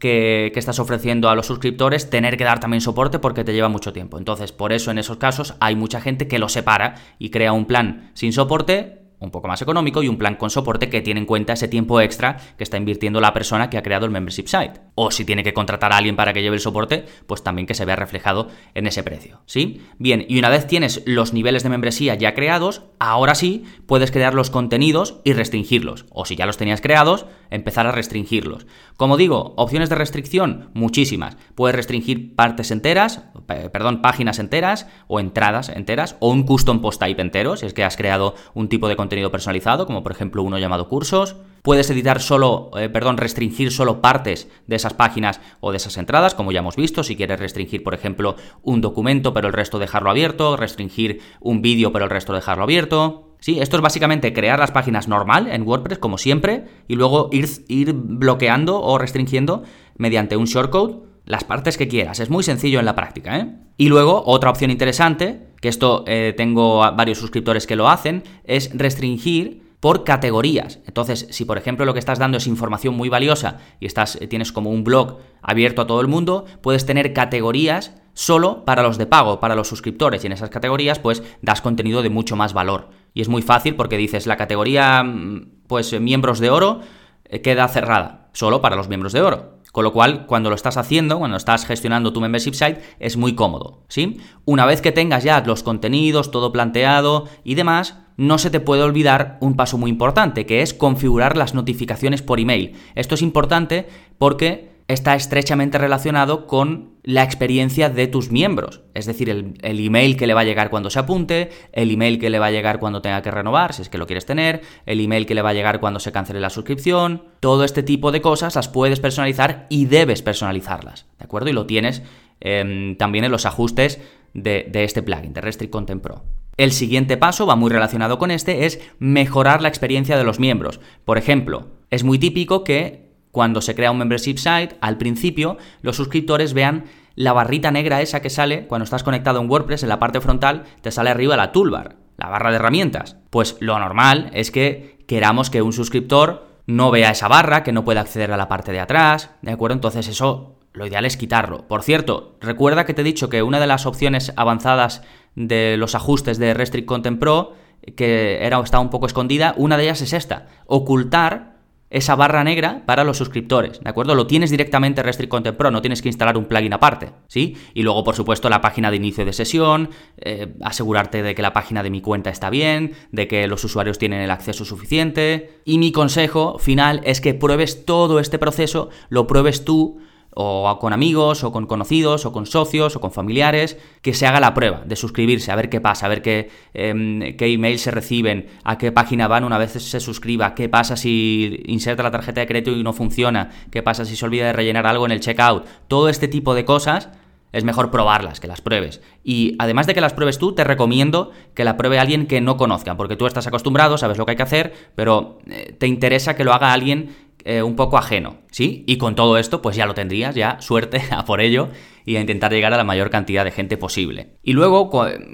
que, 0.00 0.50
estás 0.56 0.80
ofreciendo 0.80 1.28
a 1.28 1.36
los 1.36 1.46
suscriptores 1.46 2.10
tener 2.10 2.36
que 2.36 2.42
dar 2.42 2.58
también 2.58 2.80
soporte 2.80 3.20
porque 3.20 3.44
te 3.44 3.52
lleva 3.52 3.68
mucho 3.68 3.92
tiempo. 3.92 4.18
Entonces, 4.18 4.50
por 4.50 4.72
eso 4.72 4.90
en 4.90 4.98
esos 4.98 5.18
casos 5.18 5.54
hay 5.60 5.76
mucha 5.76 6.00
gente 6.00 6.26
que 6.26 6.40
lo 6.40 6.48
separa 6.48 6.96
y 7.20 7.30
crea 7.30 7.52
un 7.52 7.66
plan 7.66 8.10
sin 8.14 8.32
soporte 8.32 8.97
un 9.20 9.30
poco 9.30 9.48
más 9.48 9.62
económico 9.62 10.02
y 10.02 10.08
un 10.08 10.18
plan 10.18 10.36
con 10.36 10.50
soporte 10.50 10.88
que 10.88 11.00
tiene 11.00 11.20
en 11.20 11.26
cuenta 11.26 11.52
ese 11.52 11.68
tiempo 11.68 12.00
extra 12.00 12.36
que 12.56 12.64
está 12.64 12.76
invirtiendo 12.76 13.20
la 13.20 13.32
persona 13.32 13.70
que 13.70 13.78
ha 13.78 13.82
creado 13.82 14.06
el 14.06 14.12
membership 14.12 14.46
site. 14.46 14.80
O 14.94 15.10
si 15.10 15.24
tiene 15.24 15.42
que 15.42 15.54
contratar 15.54 15.92
a 15.92 15.96
alguien 15.96 16.16
para 16.16 16.32
que 16.32 16.42
lleve 16.42 16.56
el 16.56 16.60
soporte, 16.60 17.04
pues 17.26 17.42
también 17.42 17.66
que 17.66 17.74
se 17.74 17.84
vea 17.84 17.96
reflejado 17.96 18.48
en 18.74 18.86
ese 18.86 19.02
precio. 19.02 19.42
¿Sí? 19.46 19.82
Bien, 19.98 20.24
y 20.28 20.38
una 20.38 20.48
vez 20.48 20.66
tienes 20.66 21.02
los 21.06 21.32
niveles 21.32 21.62
de 21.62 21.68
membresía 21.68 22.14
ya 22.14 22.34
creados, 22.34 22.82
ahora 22.98 23.34
sí 23.34 23.64
puedes 23.86 24.10
crear 24.10 24.34
los 24.34 24.50
contenidos 24.50 25.20
y 25.24 25.32
restringirlos. 25.32 26.06
O 26.10 26.24
si 26.24 26.36
ya 26.36 26.46
los 26.46 26.56
tenías 26.56 26.80
creados, 26.80 27.26
empezar 27.50 27.86
a 27.86 27.92
restringirlos. 27.92 28.66
Como 28.96 29.16
digo, 29.16 29.54
opciones 29.56 29.88
de 29.88 29.94
restricción, 29.94 30.70
muchísimas. 30.74 31.36
Puedes 31.54 31.76
restringir 31.76 32.34
partes 32.34 32.70
enteras, 32.70 33.24
perdón, 33.46 34.02
páginas 34.02 34.38
enteras 34.38 34.86
o 35.06 35.20
entradas 35.20 35.68
enteras 35.68 36.16
o 36.20 36.30
un 36.30 36.44
custom 36.44 36.80
post 36.80 37.00
type 37.00 37.20
entero, 37.20 37.56
si 37.56 37.66
es 37.66 37.74
que 37.74 37.84
has 37.84 37.96
creado 37.96 38.34
un 38.54 38.68
tipo 38.68 38.88
de 38.88 38.96
contenido 38.96 39.30
personalizado, 39.30 39.86
como 39.86 40.02
por 40.02 40.12
ejemplo 40.12 40.42
uno 40.42 40.58
llamado 40.58 40.88
cursos. 40.88 41.36
Puedes 41.62 41.90
editar 41.90 42.20
solo, 42.20 42.70
eh, 42.78 42.88
perdón, 42.88 43.16
restringir 43.16 43.72
solo 43.72 44.00
partes 44.00 44.48
de 44.66 44.76
esas 44.76 44.94
páginas 44.94 45.40
o 45.60 45.70
de 45.70 45.76
esas 45.78 45.96
entradas, 45.96 46.34
como 46.34 46.52
ya 46.52 46.60
hemos 46.60 46.76
visto, 46.76 47.02
si 47.02 47.16
quieres 47.16 47.40
restringir, 47.40 47.82
por 47.82 47.94
ejemplo, 47.94 48.36
un 48.62 48.80
documento 48.80 49.32
pero 49.32 49.48
el 49.48 49.52
resto 49.52 49.78
dejarlo 49.78 50.10
abierto, 50.10 50.56
restringir 50.56 51.20
un 51.40 51.62
vídeo 51.62 51.92
pero 51.92 52.04
el 52.04 52.10
resto 52.10 52.32
dejarlo 52.32 52.64
abierto. 52.64 53.27
Sí, 53.40 53.60
esto 53.60 53.76
es 53.76 53.82
básicamente 53.82 54.32
crear 54.32 54.58
las 54.58 54.72
páginas 54.72 55.08
normal 55.08 55.48
en 55.48 55.62
WordPress, 55.62 55.98
como 55.98 56.18
siempre, 56.18 56.64
y 56.88 56.96
luego 56.96 57.28
ir, 57.32 57.48
ir 57.68 57.92
bloqueando 57.92 58.80
o 58.80 58.98
restringiendo 58.98 59.62
mediante 59.96 60.36
un 60.36 60.46
shortcode 60.46 60.96
las 61.24 61.44
partes 61.44 61.76
que 61.76 61.88
quieras. 61.88 62.20
Es 62.20 62.30
muy 62.30 62.42
sencillo 62.42 62.80
en 62.80 62.86
la 62.86 62.96
práctica, 62.96 63.38
¿eh? 63.38 63.54
Y 63.76 63.88
luego, 63.88 64.22
otra 64.26 64.50
opción 64.50 64.70
interesante, 64.70 65.48
que 65.60 65.68
esto 65.68 66.04
eh, 66.06 66.34
tengo 66.36 66.78
varios 66.78 67.18
suscriptores 67.18 67.66
que 67.66 67.76
lo 67.76 67.88
hacen, 67.88 68.24
es 68.44 68.70
restringir 68.76 69.68
por 69.80 70.04
categorías. 70.04 70.80
Entonces, 70.86 71.28
si 71.30 71.44
por 71.44 71.58
ejemplo 71.58 71.84
lo 71.84 71.92
que 71.92 72.00
estás 72.00 72.18
dando 72.18 72.38
es 72.38 72.46
información 72.46 72.96
muy 72.96 73.08
valiosa 73.08 73.58
y 73.78 73.86
estás, 73.86 74.16
eh, 74.20 74.26
tienes 74.26 74.52
como 74.52 74.70
un 74.70 74.84
blog 74.84 75.18
abierto 75.42 75.82
a 75.82 75.86
todo 75.86 76.00
el 76.00 76.08
mundo, 76.08 76.46
puedes 76.62 76.86
tener 76.86 77.12
categorías 77.12 77.94
solo 78.14 78.64
para 78.64 78.82
los 78.82 78.98
de 78.98 79.06
pago, 79.06 79.38
para 79.38 79.54
los 79.54 79.68
suscriptores, 79.68 80.24
y 80.24 80.26
en 80.26 80.32
esas 80.32 80.50
categorías 80.50 80.98
pues 80.98 81.22
das 81.40 81.60
contenido 81.60 82.02
de 82.02 82.10
mucho 82.10 82.34
más 82.34 82.52
valor. 82.52 82.88
Y 83.18 83.20
es 83.20 83.28
muy 83.28 83.42
fácil 83.42 83.74
porque 83.74 83.96
dices 83.96 84.28
la 84.28 84.36
categoría 84.36 85.02
mm, 85.02 85.64
pues 85.66 86.00
miembros 86.00 86.38
de 86.38 86.50
oro 86.50 86.82
eh, 87.24 87.40
queda 87.40 87.66
cerrada, 87.66 88.28
solo 88.32 88.60
para 88.60 88.76
los 88.76 88.86
miembros 88.86 89.12
de 89.12 89.22
oro. 89.22 89.58
Con 89.72 89.82
lo 89.82 89.92
cual, 89.92 90.24
cuando 90.26 90.50
lo 90.50 90.54
estás 90.54 90.76
haciendo, 90.76 91.18
cuando 91.18 91.36
estás 91.36 91.66
gestionando 91.66 92.12
tu 92.12 92.20
membership 92.20 92.52
site, 92.54 92.80
es 93.00 93.16
muy 93.16 93.34
cómodo, 93.34 93.82
¿sí? 93.88 94.20
Una 94.44 94.66
vez 94.66 94.80
que 94.80 94.92
tengas 94.92 95.24
ya 95.24 95.42
los 95.44 95.64
contenidos, 95.64 96.30
todo 96.30 96.52
planteado 96.52 97.26
y 97.42 97.56
demás, 97.56 97.98
no 98.16 98.38
se 98.38 98.50
te 98.50 98.60
puede 98.60 98.82
olvidar 98.82 99.36
un 99.40 99.56
paso 99.56 99.78
muy 99.78 99.90
importante, 99.90 100.46
que 100.46 100.62
es 100.62 100.72
configurar 100.72 101.36
las 101.36 101.54
notificaciones 101.54 102.22
por 102.22 102.38
email. 102.38 102.76
Esto 102.94 103.16
es 103.16 103.22
importante 103.22 103.88
porque 104.18 104.77
está 104.88 105.14
estrechamente 105.14 105.76
relacionado 105.76 106.46
con 106.46 106.96
la 107.02 107.22
experiencia 107.22 107.90
de 107.90 108.06
tus 108.06 108.30
miembros. 108.30 108.80
Es 108.94 109.04
decir, 109.04 109.28
el, 109.28 109.54
email 109.62 110.16
que 110.16 110.26
le 110.26 110.32
va 110.32 110.40
a 110.40 110.44
llegar 110.44 110.70
cuando 110.70 110.88
se 110.88 110.98
apunte, 110.98 111.50
el 111.72 111.90
email 111.90 112.18
que 112.18 112.30
le 112.30 112.38
va 112.38 112.46
a 112.46 112.50
llegar 112.50 112.80
cuando 112.80 113.02
tenga 113.02 113.20
que 113.20 113.30
renovar, 113.30 113.74
si 113.74 113.82
es 113.82 113.90
que 113.90 113.98
lo 113.98 114.06
quieres 114.06 114.24
tener, 114.24 114.62
el 114.86 115.00
email 115.00 115.26
que 115.26 115.34
le 115.34 115.42
va 115.42 115.50
a 115.50 115.54
llegar 115.54 115.78
cuando 115.78 116.00
se 116.00 116.10
cancele 116.10 116.40
la 116.40 116.48
suscripción. 116.48 117.24
Todo 117.40 117.64
este 117.64 117.82
tipo 117.82 118.12
de 118.12 118.22
cosas 118.22 118.56
las 118.56 118.68
puedes 118.68 118.98
personalizar 118.98 119.66
y 119.68 119.84
debes 119.84 120.22
personalizarlas. 120.22 121.06
¿De 121.18 121.24
acuerdo? 121.24 121.50
Y 121.50 121.52
lo 121.52 121.66
tienes 121.66 122.02
em, 122.40 122.96
también 122.96 123.24
en 123.24 123.30
los 123.30 123.44
ajustes 123.44 124.00
de, 124.32 124.66
de 124.70 124.84
este 124.84 125.02
plugin, 125.02 125.34
de 125.34 125.42
Restrict 125.42 125.70
Content 125.72 126.02
Pro. 126.02 126.24
El 126.56 126.72
siguiente 126.72 127.18
paso 127.18 127.46
va 127.46 127.56
muy 127.56 127.70
relacionado 127.70 128.18
con 128.18 128.30
este, 128.30 128.64
es 128.64 128.80
mejorar 128.98 129.60
la 129.60 129.68
experiencia 129.68 130.16
de 130.16 130.24
los 130.24 130.40
miembros. 130.40 130.80
Por 131.04 131.18
ejemplo, 131.18 131.68
es 131.90 132.04
muy 132.04 132.18
típico 132.18 132.64
que 132.64 133.07
cuando 133.30 133.60
se 133.60 133.74
crea 133.74 133.90
un 133.90 133.98
membership 133.98 134.36
site, 134.36 134.76
al 134.80 134.98
principio 134.98 135.58
los 135.82 135.96
suscriptores 135.96 136.54
vean 136.54 136.84
la 137.14 137.32
barrita 137.32 137.70
negra 137.70 138.00
esa 138.00 138.22
que 138.22 138.30
sale 138.30 138.66
cuando 138.66 138.84
estás 138.84 139.02
conectado 139.02 139.40
en 139.40 139.50
WordPress, 139.50 139.82
en 139.82 139.88
la 139.88 139.98
parte 139.98 140.20
frontal 140.20 140.64
te 140.82 140.92
sale 140.92 141.10
arriba 141.10 141.36
la 141.36 141.52
toolbar, 141.52 141.96
la 142.16 142.28
barra 142.28 142.50
de 142.50 142.56
herramientas. 142.56 143.16
Pues 143.30 143.56
lo 143.60 143.78
normal 143.78 144.30
es 144.34 144.50
que 144.50 144.98
queramos 145.08 145.50
que 145.50 145.62
un 145.62 145.72
suscriptor 145.72 146.46
no 146.66 146.90
vea 146.90 147.10
esa 147.10 147.28
barra, 147.28 147.64
que 147.64 147.72
no 147.72 147.84
pueda 147.84 148.02
acceder 148.02 148.30
a 148.30 148.36
la 148.36 148.48
parte 148.48 148.72
de 148.72 148.80
atrás, 148.80 149.30
¿de 149.42 149.50
acuerdo? 149.50 149.74
Entonces 149.74 150.06
eso 150.06 150.58
lo 150.72 150.86
ideal 150.86 151.06
es 151.06 151.16
quitarlo. 151.16 151.66
Por 151.66 151.82
cierto, 151.82 152.36
recuerda 152.40 152.84
que 152.84 152.94
te 152.94 153.00
he 153.00 153.04
dicho 153.04 153.28
que 153.28 153.42
una 153.42 153.58
de 153.58 153.66
las 153.66 153.86
opciones 153.86 154.32
avanzadas 154.36 155.02
de 155.34 155.76
los 155.76 155.94
ajustes 155.94 156.38
de 156.38 156.54
Restrict 156.54 156.86
Content 156.86 157.18
Pro, 157.18 157.54
que 157.96 158.44
era, 158.46 158.60
estaba 158.60 158.82
un 158.82 158.90
poco 158.90 159.06
escondida, 159.06 159.54
una 159.56 159.76
de 159.76 159.84
ellas 159.84 160.02
es 160.02 160.12
esta, 160.12 160.46
ocultar 160.66 161.57
esa 161.90 162.16
barra 162.16 162.44
negra 162.44 162.82
para 162.86 163.04
los 163.04 163.16
suscriptores, 163.16 163.80
¿de 163.80 163.88
acuerdo? 163.88 164.14
Lo 164.14 164.26
tienes 164.26 164.50
directamente 164.50 165.02
Restrict 165.02 165.30
Content 165.30 165.56
Pro, 165.56 165.70
no 165.70 165.80
tienes 165.80 166.02
que 166.02 166.08
instalar 166.08 166.36
un 166.36 166.44
plugin 166.44 166.72
aparte, 166.72 167.12
¿sí? 167.28 167.56
Y 167.74 167.82
luego, 167.82 168.04
por 168.04 168.14
supuesto, 168.14 168.50
la 168.50 168.60
página 168.60 168.90
de 168.90 168.96
inicio 168.96 169.24
de 169.24 169.32
sesión, 169.32 169.90
eh, 170.18 170.54
asegurarte 170.62 171.22
de 171.22 171.34
que 171.34 171.42
la 171.42 171.52
página 171.52 171.82
de 171.82 171.90
mi 171.90 172.00
cuenta 172.00 172.30
está 172.30 172.50
bien, 172.50 172.92
de 173.12 173.26
que 173.26 173.46
los 173.46 173.64
usuarios 173.64 173.98
tienen 173.98 174.20
el 174.20 174.30
acceso 174.30 174.64
suficiente. 174.64 175.60
Y 175.64 175.78
mi 175.78 175.92
consejo 175.92 176.58
final 176.58 177.00
es 177.04 177.20
que 177.20 177.34
pruebes 177.34 177.84
todo 177.84 178.20
este 178.20 178.38
proceso, 178.38 178.90
lo 179.08 179.26
pruebes 179.26 179.64
tú 179.64 180.00
o 180.34 180.78
con 180.80 180.92
amigos, 180.92 181.42
o 181.44 181.52
con 181.52 181.66
conocidos, 181.66 182.26
o 182.26 182.32
con 182.32 182.46
socios, 182.46 182.96
o 182.96 183.00
con 183.00 183.10
familiares, 183.10 183.76
que 184.02 184.14
se 184.14 184.26
haga 184.26 184.40
la 184.40 184.54
prueba 184.54 184.82
de 184.84 184.96
suscribirse, 184.96 185.50
a 185.50 185.56
ver 185.56 185.68
qué 185.68 185.80
pasa, 185.80 186.06
a 186.06 186.08
ver 186.08 186.22
qué, 186.22 186.50
eh, 186.74 187.34
qué 187.36 187.46
emails 187.46 187.82
se 187.82 187.90
reciben, 187.90 188.46
a 188.64 188.78
qué 188.78 188.92
página 188.92 189.28
van 189.28 189.44
una 189.44 189.58
vez 189.58 189.72
se 189.72 190.00
suscriba, 190.00 190.54
qué 190.54 190.68
pasa 190.68 190.96
si 190.96 191.62
inserta 191.66 192.02
la 192.02 192.10
tarjeta 192.10 192.40
de 192.40 192.46
crédito 192.46 192.70
y 192.70 192.82
no 192.82 192.92
funciona, 192.92 193.50
qué 193.70 193.82
pasa 193.82 194.04
si 194.04 194.16
se 194.16 194.24
olvida 194.24 194.46
de 194.46 194.52
rellenar 194.52 194.86
algo 194.86 195.06
en 195.06 195.12
el 195.12 195.20
checkout. 195.20 195.66
Todo 195.88 196.08
este 196.08 196.28
tipo 196.28 196.54
de 196.54 196.64
cosas 196.64 197.08
es 197.52 197.64
mejor 197.64 197.90
probarlas, 197.90 198.40
que 198.40 198.46
las 198.46 198.60
pruebes. 198.60 199.00
Y 199.24 199.56
además 199.58 199.86
de 199.86 199.94
que 199.94 200.00
las 200.00 200.12
pruebes 200.12 200.38
tú, 200.38 200.54
te 200.54 200.64
recomiendo 200.64 201.32
que 201.54 201.64
la 201.64 201.76
pruebe 201.76 201.98
alguien 201.98 202.26
que 202.26 202.40
no 202.40 202.56
conozca, 202.56 202.96
porque 202.96 203.16
tú 203.16 203.26
estás 203.26 203.46
acostumbrado, 203.46 203.96
sabes 203.96 204.18
lo 204.18 204.26
que 204.26 204.32
hay 204.32 204.36
que 204.36 204.42
hacer, 204.42 204.74
pero 204.94 205.38
eh, 205.48 205.74
te 205.78 205.86
interesa 205.86 206.36
que 206.36 206.44
lo 206.44 206.52
haga 206.52 206.72
alguien 206.72 207.27
eh, 207.44 207.62
un 207.62 207.76
poco 207.76 207.98
ajeno, 207.98 208.38
¿sí? 208.50 208.84
Y 208.86 208.98
con 208.98 209.14
todo 209.14 209.38
esto, 209.38 209.62
pues 209.62 209.76
ya 209.76 209.86
lo 209.86 209.94
tendrías, 209.94 210.34
ya 210.34 210.60
suerte 210.60 211.02
a 211.10 211.24
por 211.24 211.40
ello 211.40 211.68
y 212.04 212.16
a 212.16 212.20
intentar 212.20 212.50
llegar 212.50 212.72
a 212.72 212.78
la 212.78 212.84
mayor 212.84 213.10
cantidad 213.10 213.44
de 213.44 213.50
gente 213.50 213.76
posible. 213.76 214.38
Y 214.42 214.54
luego, 214.54 214.90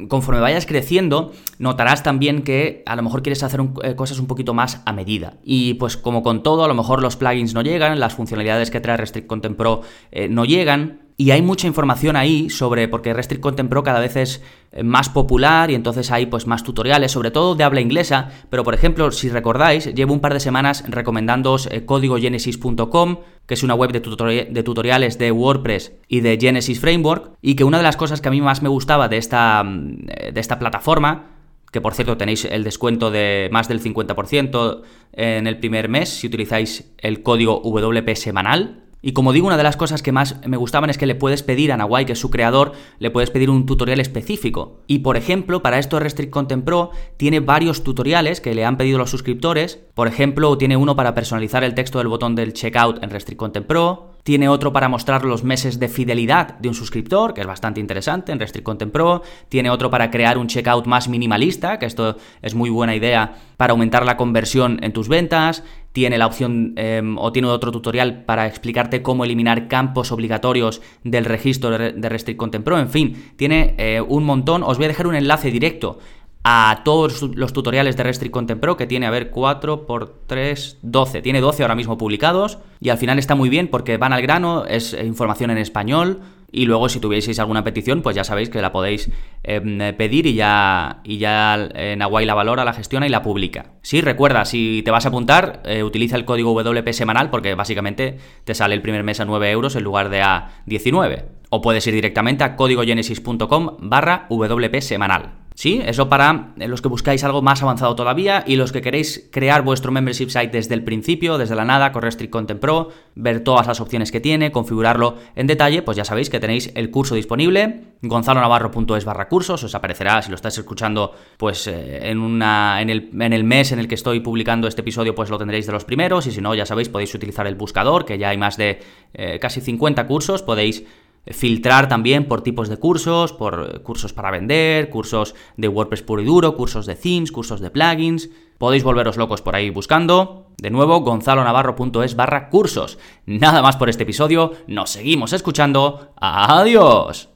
conforme 0.08 0.40
vayas 0.40 0.66
creciendo, 0.66 1.32
notarás 1.58 2.02
también 2.02 2.42
que 2.42 2.82
a 2.84 2.96
lo 2.96 3.02
mejor 3.02 3.22
quieres 3.22 3.44
hacer 3.44 3.60
eh, 3.84 3.94
cosas 3.94 4.18
un 4.18 4.26
poquito 4.26 4.54
más 4.54 4.82
a 4.84 4.92
medida. 4.92 5.38
Y 5.44 5.74
pues 5.74 5.96
como 5.96 6.24
con 6.24 6.42
todo, 6.42 6.64
a 6.64 6.68
lo 6.68 6.74
mejor 6.74 7.00
los 7.00 7.16
plugins 7.16 7.54
no 7.54 7.62
llegan, 7.62 8.00
las 8.00 8.14
funcionalidades 8.14 8.72
que 8.72 8.80
trae 8.80 8.96
Restrict 8.96 9.28
Content 9.28 9.56
Pro 9.56 9.82
eh, 10.10 10.28
no 10.28 10.44
llegan, 10.44 11.03
y 11.16 11.30
hay 11.30 11.42
mucha 11.42 11.68
información 11.68 12.16
ahí 12.16 12.50
sobre, 12.50 12.88
porque 12.88 13.14
Restrict 13.14 13.40
Content 13.40 13.70
Pro 13.70 13.84
cada 13.84 14.00
vez 14.00 14.16
es 14.16 14.42
eh, 14.72 14.82
más 14.82 15.08
popular 15.08 15.70
y 15.70 15.76
entonces 15.76 16.10
hay 16.10 16.26
pues 16.26 16.46
más 16.46 16.64
tutoriales, 16.64 17.12
sobre 17.12 17.30
todo 17.30 17.54
de 17.54 17.62
habla 17.62 17.80
inglesa, 17.80 18.30
pero 18.50 18.64
por 18.64 18.74
ejemplo, 18.74 19.10
si 19.12 19.28
recordáis, 19.28 19.94
llevo 19.94 20.12
un 20.12 20.20
par 20.20 20.34
de 20.34 20.40
semanas 20.40 20.84
recomendándoos 20.88 21.68
eh, 21.70 21.84
códigogenesis.com, 21.84 23.18
que 23.46 23.54
es 23.54 23.62
una 23.62 23.74
web 23.74 23.92
de, 23.92 24.48
de, 24.50 24.62
tutoriales 24.64 25.16
de 25.18 25.30
WordPress 25.30 25.92
y 26.08 26.20
de 26.20 26.36
Genesis 26.40 26.80
Framework, 26.80 27.32
y 27.40 27.54
que 27.54 27.62
una 27.62 27.76
de 27.76 27.84
las 27.84 27.96
cosas 27.96 28.20
que 28.20 28.28
a 28.28 28.32
mí 28.32 28.40
más 28.40 28.62
me 28.62 28.68
gustaba 28.68 29.08
de 29.08 29.18
esta, 29.18 29.62
mm, 29.62 30.06
de 30.32 30.40
esta 30.40 30.58
plataforma 30.58 31.30
que 31.70 31.80
por 31.80 31.94
cierto 31.94 32.16
tenéis 32.16 32.44
el 32.44 32.62
descuento 32.62 33.10
de 33.10 33.48
más 33.50 33.66
del 33.66 33.80
50% 33.80 34.82
en 35.12 35.48
el 35.48 35.58
primer 35.58 35.88
mes 35.88 36.08
si 36.08 36.28
utilizáis 36.28 36.92
el 36.98 37.24
código 37.24 37.60
WP 37.64 38.14
semanal, 38.14 38.83
y 39.06 39.12
como 39.12 39.34
digo, 39.34 39.48
una 39.48 39.58
de 39.58 39.62
las 39.62 39.76
cosas 39.76 40.00
que 40.00 40.12
más 40.12 40.40
me 40.46 40.56
gustaban 40.56 40.88
es 40.88 40.96
que 40.96 41.04
le 41.04 41.14
puedes 41.14 41.42
pedir 41.42 41.72
a 41.72 41.76
Nawai, 41.76 42.06
que 42.06 42.14
es 42.14 42.18
su 42.18 42.30
creador, 42.30 42.72
le 42.98 43.10
puedes 43.10 43.28
pedir 43.28 43.50
un 43.50 43.66
tutorial 43.66 44.00
específico. 44.00 44.80
Y 44.86 45.00
por 45.00 45.18
ejemplo, 45.18 45.60
para 45.60 45.78
esto 45.78 46.00
Restrict 46.00 46.30
Content 46.30 46.64
Pro 46.64 46.90
tiene 47.18 47.40
varios 47.40 47.84
tutoriales 47.84 48.40
que 48.40 48.54
le 48.54 48.64
han 48.64 48.78
pedido 48.78 48.96
los 48.96 49.10
suscriptores. 49.10 49.78
Por 49.92 50.08
ejemplo, 50.08 50.56
tiene 50.56 50.78
uno 50.78 50.96
para 50.96 51.14
personalizar 51.14 51.64
el 51.64 51.74
texto 51.74 51.98
del 51.98 52.08
botón 52.08 52.34
del 52.34 52.54
checkout 52.54 53.04
en 53.04 53.10
Restrict 53.10 53.38
Content 53.38 53.66
Pro, 53.66 54.13
tiene 54.24 54.48
otro 54.48 54.72
para 54.72 54.88
mostrar 54.88 55.24
los 55.24 55.44
meses 55.44 55.78
de 55.78 55.88
fidelidad 55.88 56.58
de 56.58 56.68
un 56.68 56.74
suscriptor, 56.74 57.34
que 57.34 57.42
es 57.42 57.46
bastante 57.46 57.78
interesante 57.78 58.32
en 58.32 58.40
Restrict 58.40 58.64
Content 58.64 58.90
Pro. 58.90 59.22
Tiene 59.50 59.68
otro 59.68 59.90
para 59.90 60.10
crear 60.10 60.38
un 60.38 60.46
checkout 60.46 60.86
más 60.86 61.08
minimalista, 61.08 61.78
que 61.78 61.84
esto 61.84 62.16
es 62.40 62.54
muy 62.54 62.70
buena 62.70 62.96
idea 62.96 63.34
para 63.58 63.72
aumentar 63.72 64.06
la 64.06 64.16
conversión 64.16 64.82
en 64.82 64.94
tus 64.94 65.08
ventas. 65.08 65.62
Tiene 65.92 66.16
la 66.16 66.26
opción 66.26 66.72
em, 66.76 67.18
o 67.18 67.32
tiene 67.32 67.48
otro 67.48 67.70
tutorial 67.70 68.24
para 68.24 68.46
explicarte 68.46 69.02
cómo 69.02 69.24
eliminar 69.24 69.68
campos 69.68 70.10
obligatorios 70.10 70.80
del 71.04 71.26
registro 71.26 71.70
de 71.70 72.08
Restrict 72.08 72.38
Content 72.38 72.64
Pro. 72.64 72.78
En 72.78 72.88
fin, 72.88 73.32
tiene 73.36 73.74
eh, 73.76 74.00
un 74.00 74.24
montón. 74.24 74.62
Os 74.62 74.78
voy 74.78 74.86
a 74.86 74.88
dejar 74.88 75.06
un 75.06 75.16
enlace 75.16 75.50
directo 75.50 75.98
a 76.44 76.82
todos 76.84 77.22
los 77.22 77.54
tutoriales 77.54 77.96
de 77.96 78.02
Restrict 78.02 78.32
Content 78.32 78.60
Pro, 78.60 78.76
que 78.76 78.86
tiene, 78.86 79.06
a 79.06 79.10
ver, 79.10 79.30
4 79.30 79.86
por 79.86 80.14
3, 80.26 80.78
12. 80.82 81.22
Tiene 81.22 81.40
12 81.40 81.62
ahora 81.62 81.74
mismo 81.74 81.96
publicados 81.96 82.58
y 82.80 82.90
al 82.90 82.98
final 82.98 83.18
está 83.18 83.34
muy 83.34 83.48
bien 83.48 83.68
porque 83.68 83.96
van 83.96 84.12
al 84.12 84.20
grano, 84.20 84.66
es 84.66 84.92
información 84.92 85.50
en 85.50 85.56
español 85.56 86.20
y 86.52 86.66
luego 86.66 86.90
si 86.90 87.00
tuvieseis 87.00 87.38
alguna 87.40 87.64
petición, 87.64 88.02
pues 88.02 88.14
ya 88.14 88.24
sabéis 88.24 88.50
que 88.50 88.60
la 88.60 88.72
podéis 88.72 89.10
em, 89.42 89.78
pedir 89.96 90.26
y 90.26 90.34
ya, 90.34 91.00
y 91.02 91.16
ya 91.16 91.68
en 91.74 92.02
Aguay 92.02 92.26
la 92.26 92.34
valora, 92.34 92.64
la 92.64 92.74
gestiona 92.74 93.06
y 93.06 93.10
la 93.10 93.22
publica. 93.22 93.72
Sí, 93.80 94.02
recuerda, 94.02 94.44
si 94.44 94.82
te 94.84 94.90
vas 94.90 95.06
a 95.06 95.08
apuntar, 95.08 95.62
eh, 95.64 95.82
utiliza 95.82 96.16
el 96.16 96.26
código 96.26 96.52
WP 96.52 96.92
semanal 96.92 97.30
porque 97.30 97.54
básicamente 97.54 98.18
te 98.44 98.54
sale 98.54 98.74
el 98.74 98.82
primer 98.82 99.02
mes 99.02 99.18
a 99.18 99.24
9 99.24 99.50
euros 99.50 99.76
en 99.76 99.82
lugar 99.82 100.10
de 100.10 100.20
a 100.20 100.62
19. 100.66 101.24
O 101.48 101.62
puedes 101.62 101.86
ir 101.86 101.94
directamente 101.94 102.44
a 102.44 102.54
códigogenesis.com 102.54 103.76
barra 103.80 104.26
WP 104.28 104.80
semanal. 104.80 105.43
Sí, 105.56 105.80
eso 105.86 106.08
para 106.08 106.52
los 106.56 106.82
que 106.82 106.88
buscáis 106.88 107.22
algo 107.22 107.40
más 107.40 107.62
avanzado 107.62 107.94
todavía 107.94 108.42
y 108.44 108.56
los 108.56 108.72
que 108.72 108.82
queréis 108.82 109.28
crear 109.30 109.62
vuestro 109.62 109.92
membership 109.92 110.28
site 110.28 110.48
desde 110.48 110.74
el 110.74 110.82
principio, 110.82 111.38
desde 111.38 111.54
la 111.54 111.64
nada, 111.64 111.92
con 111.92 112.02
Restrict 112.02 112.32
Content 112.32 112.58
Pro, 112.58 112.90
ver 113.14 113.38
todas 113.44 113.68
las 113.68 113.80
opciones 113.80 114.10
que 114.10 114.18
tiene, 114.18 114.50
configurarlo 114.50 115.16
en 115.36 115.46
detalle, 115.46 115.82
pues 115.82 115.96
ya 115.96 116.04
sabéis 116.04 116.28
que 116.28 116.40
tenéis 116.40 116.72
el 116.74 116.90
curso 116.90 117.14
disponible, 117.14 117.82
gonzalonavarro.es 118.02 119.04
barra 119.04 119.28
cursos, 119.28 119.62
os 119.62 119.74
aparecerá 119.76 120.20
si 120.22 120.30
lo 120.30 120.34
estáis 120.34 120.58
escuchando 120.58 121.12
pues 121.36 121.68
eh, 121.68 122.10
en, 122.10 122.18
una, 122.18 122.82
en, 122.82 122.90
el, 122.90 123.10
en 123.20 123.32
el 123.32 123.44
mes 123.44 123.70
en 123.70 123.78
el 123.78 123.86
que 123.86 123.94
estoy 123.94 124.18
publicando 124.18 124.66
este 124.66 124.80
episodio 124.80 125.14
pues 125.14 125.30
lo 125.30 125.38
tendréis 125.38 125.66
de 125.66 125.72
los 125.72 125.84
primeros 125.84 126.26
y 126.26 126.32
si 126.32 126.40
no 126.40 126.56
ya 126.56 126.66
sabéis 126.66 126.88
podéis 126.88 127.14
utilizar 127.14 127.46
el 127.46 127.54
buscador 127.54 128.04
que 128.04 128.18
ya 128.18 128.30
hay 128.30 128.38
más 128.38 128.56
de 128.56 128.80
eh, 129.14 129.38
casi 129.38 129.60
50 129.60 130.04
cursos, 130.08 130.42
podéis 130.42 130.84
filtrar 131.26 131.88
también 131.88 132.26
por 132.26 132.42
tipos 132.42 132.68
de 132.68 132.76
cursos, 132.76 133.32
por 133.32 133.82
cursos 133.82 134.12
para 134.12 134.30
vender, 134.30 134.90
cursos 134.90 135.34
de 135.56 135.68
WordPress 135.68 136.02
puro 136.02 136.22
y 136.22 136.24
duro, 136.24 136.56
cursos 136.56 136.86
de 136.86 136.94
themes, 136.94 137.32
cursos 137.32 137.60
de 137.60 137.70
plugins. 137.70 138.30
Podéis 138.58 138.84
volveros 138.84 139.16
locos 139.16 139.42
por 139.42 139.56
ahí 139.56 139.70
buscando. 139.70 140.52
De 140.58 140.70
nuevo, 140.70 141.00
gonzalonavarro.es 141.00 142.16
barra 142.16 142.48
cursos. 142.48 142.98
Nada 143.26 143.62
más 143.62 143.76
por 143.76 143.88
este 143.88 144.04
episodio, 144.04 144.52
nos 144.66 144.90
seguimos 144.90 145.32
escuchando. 145.32 146.12
¡Adiós! 146.16 147.28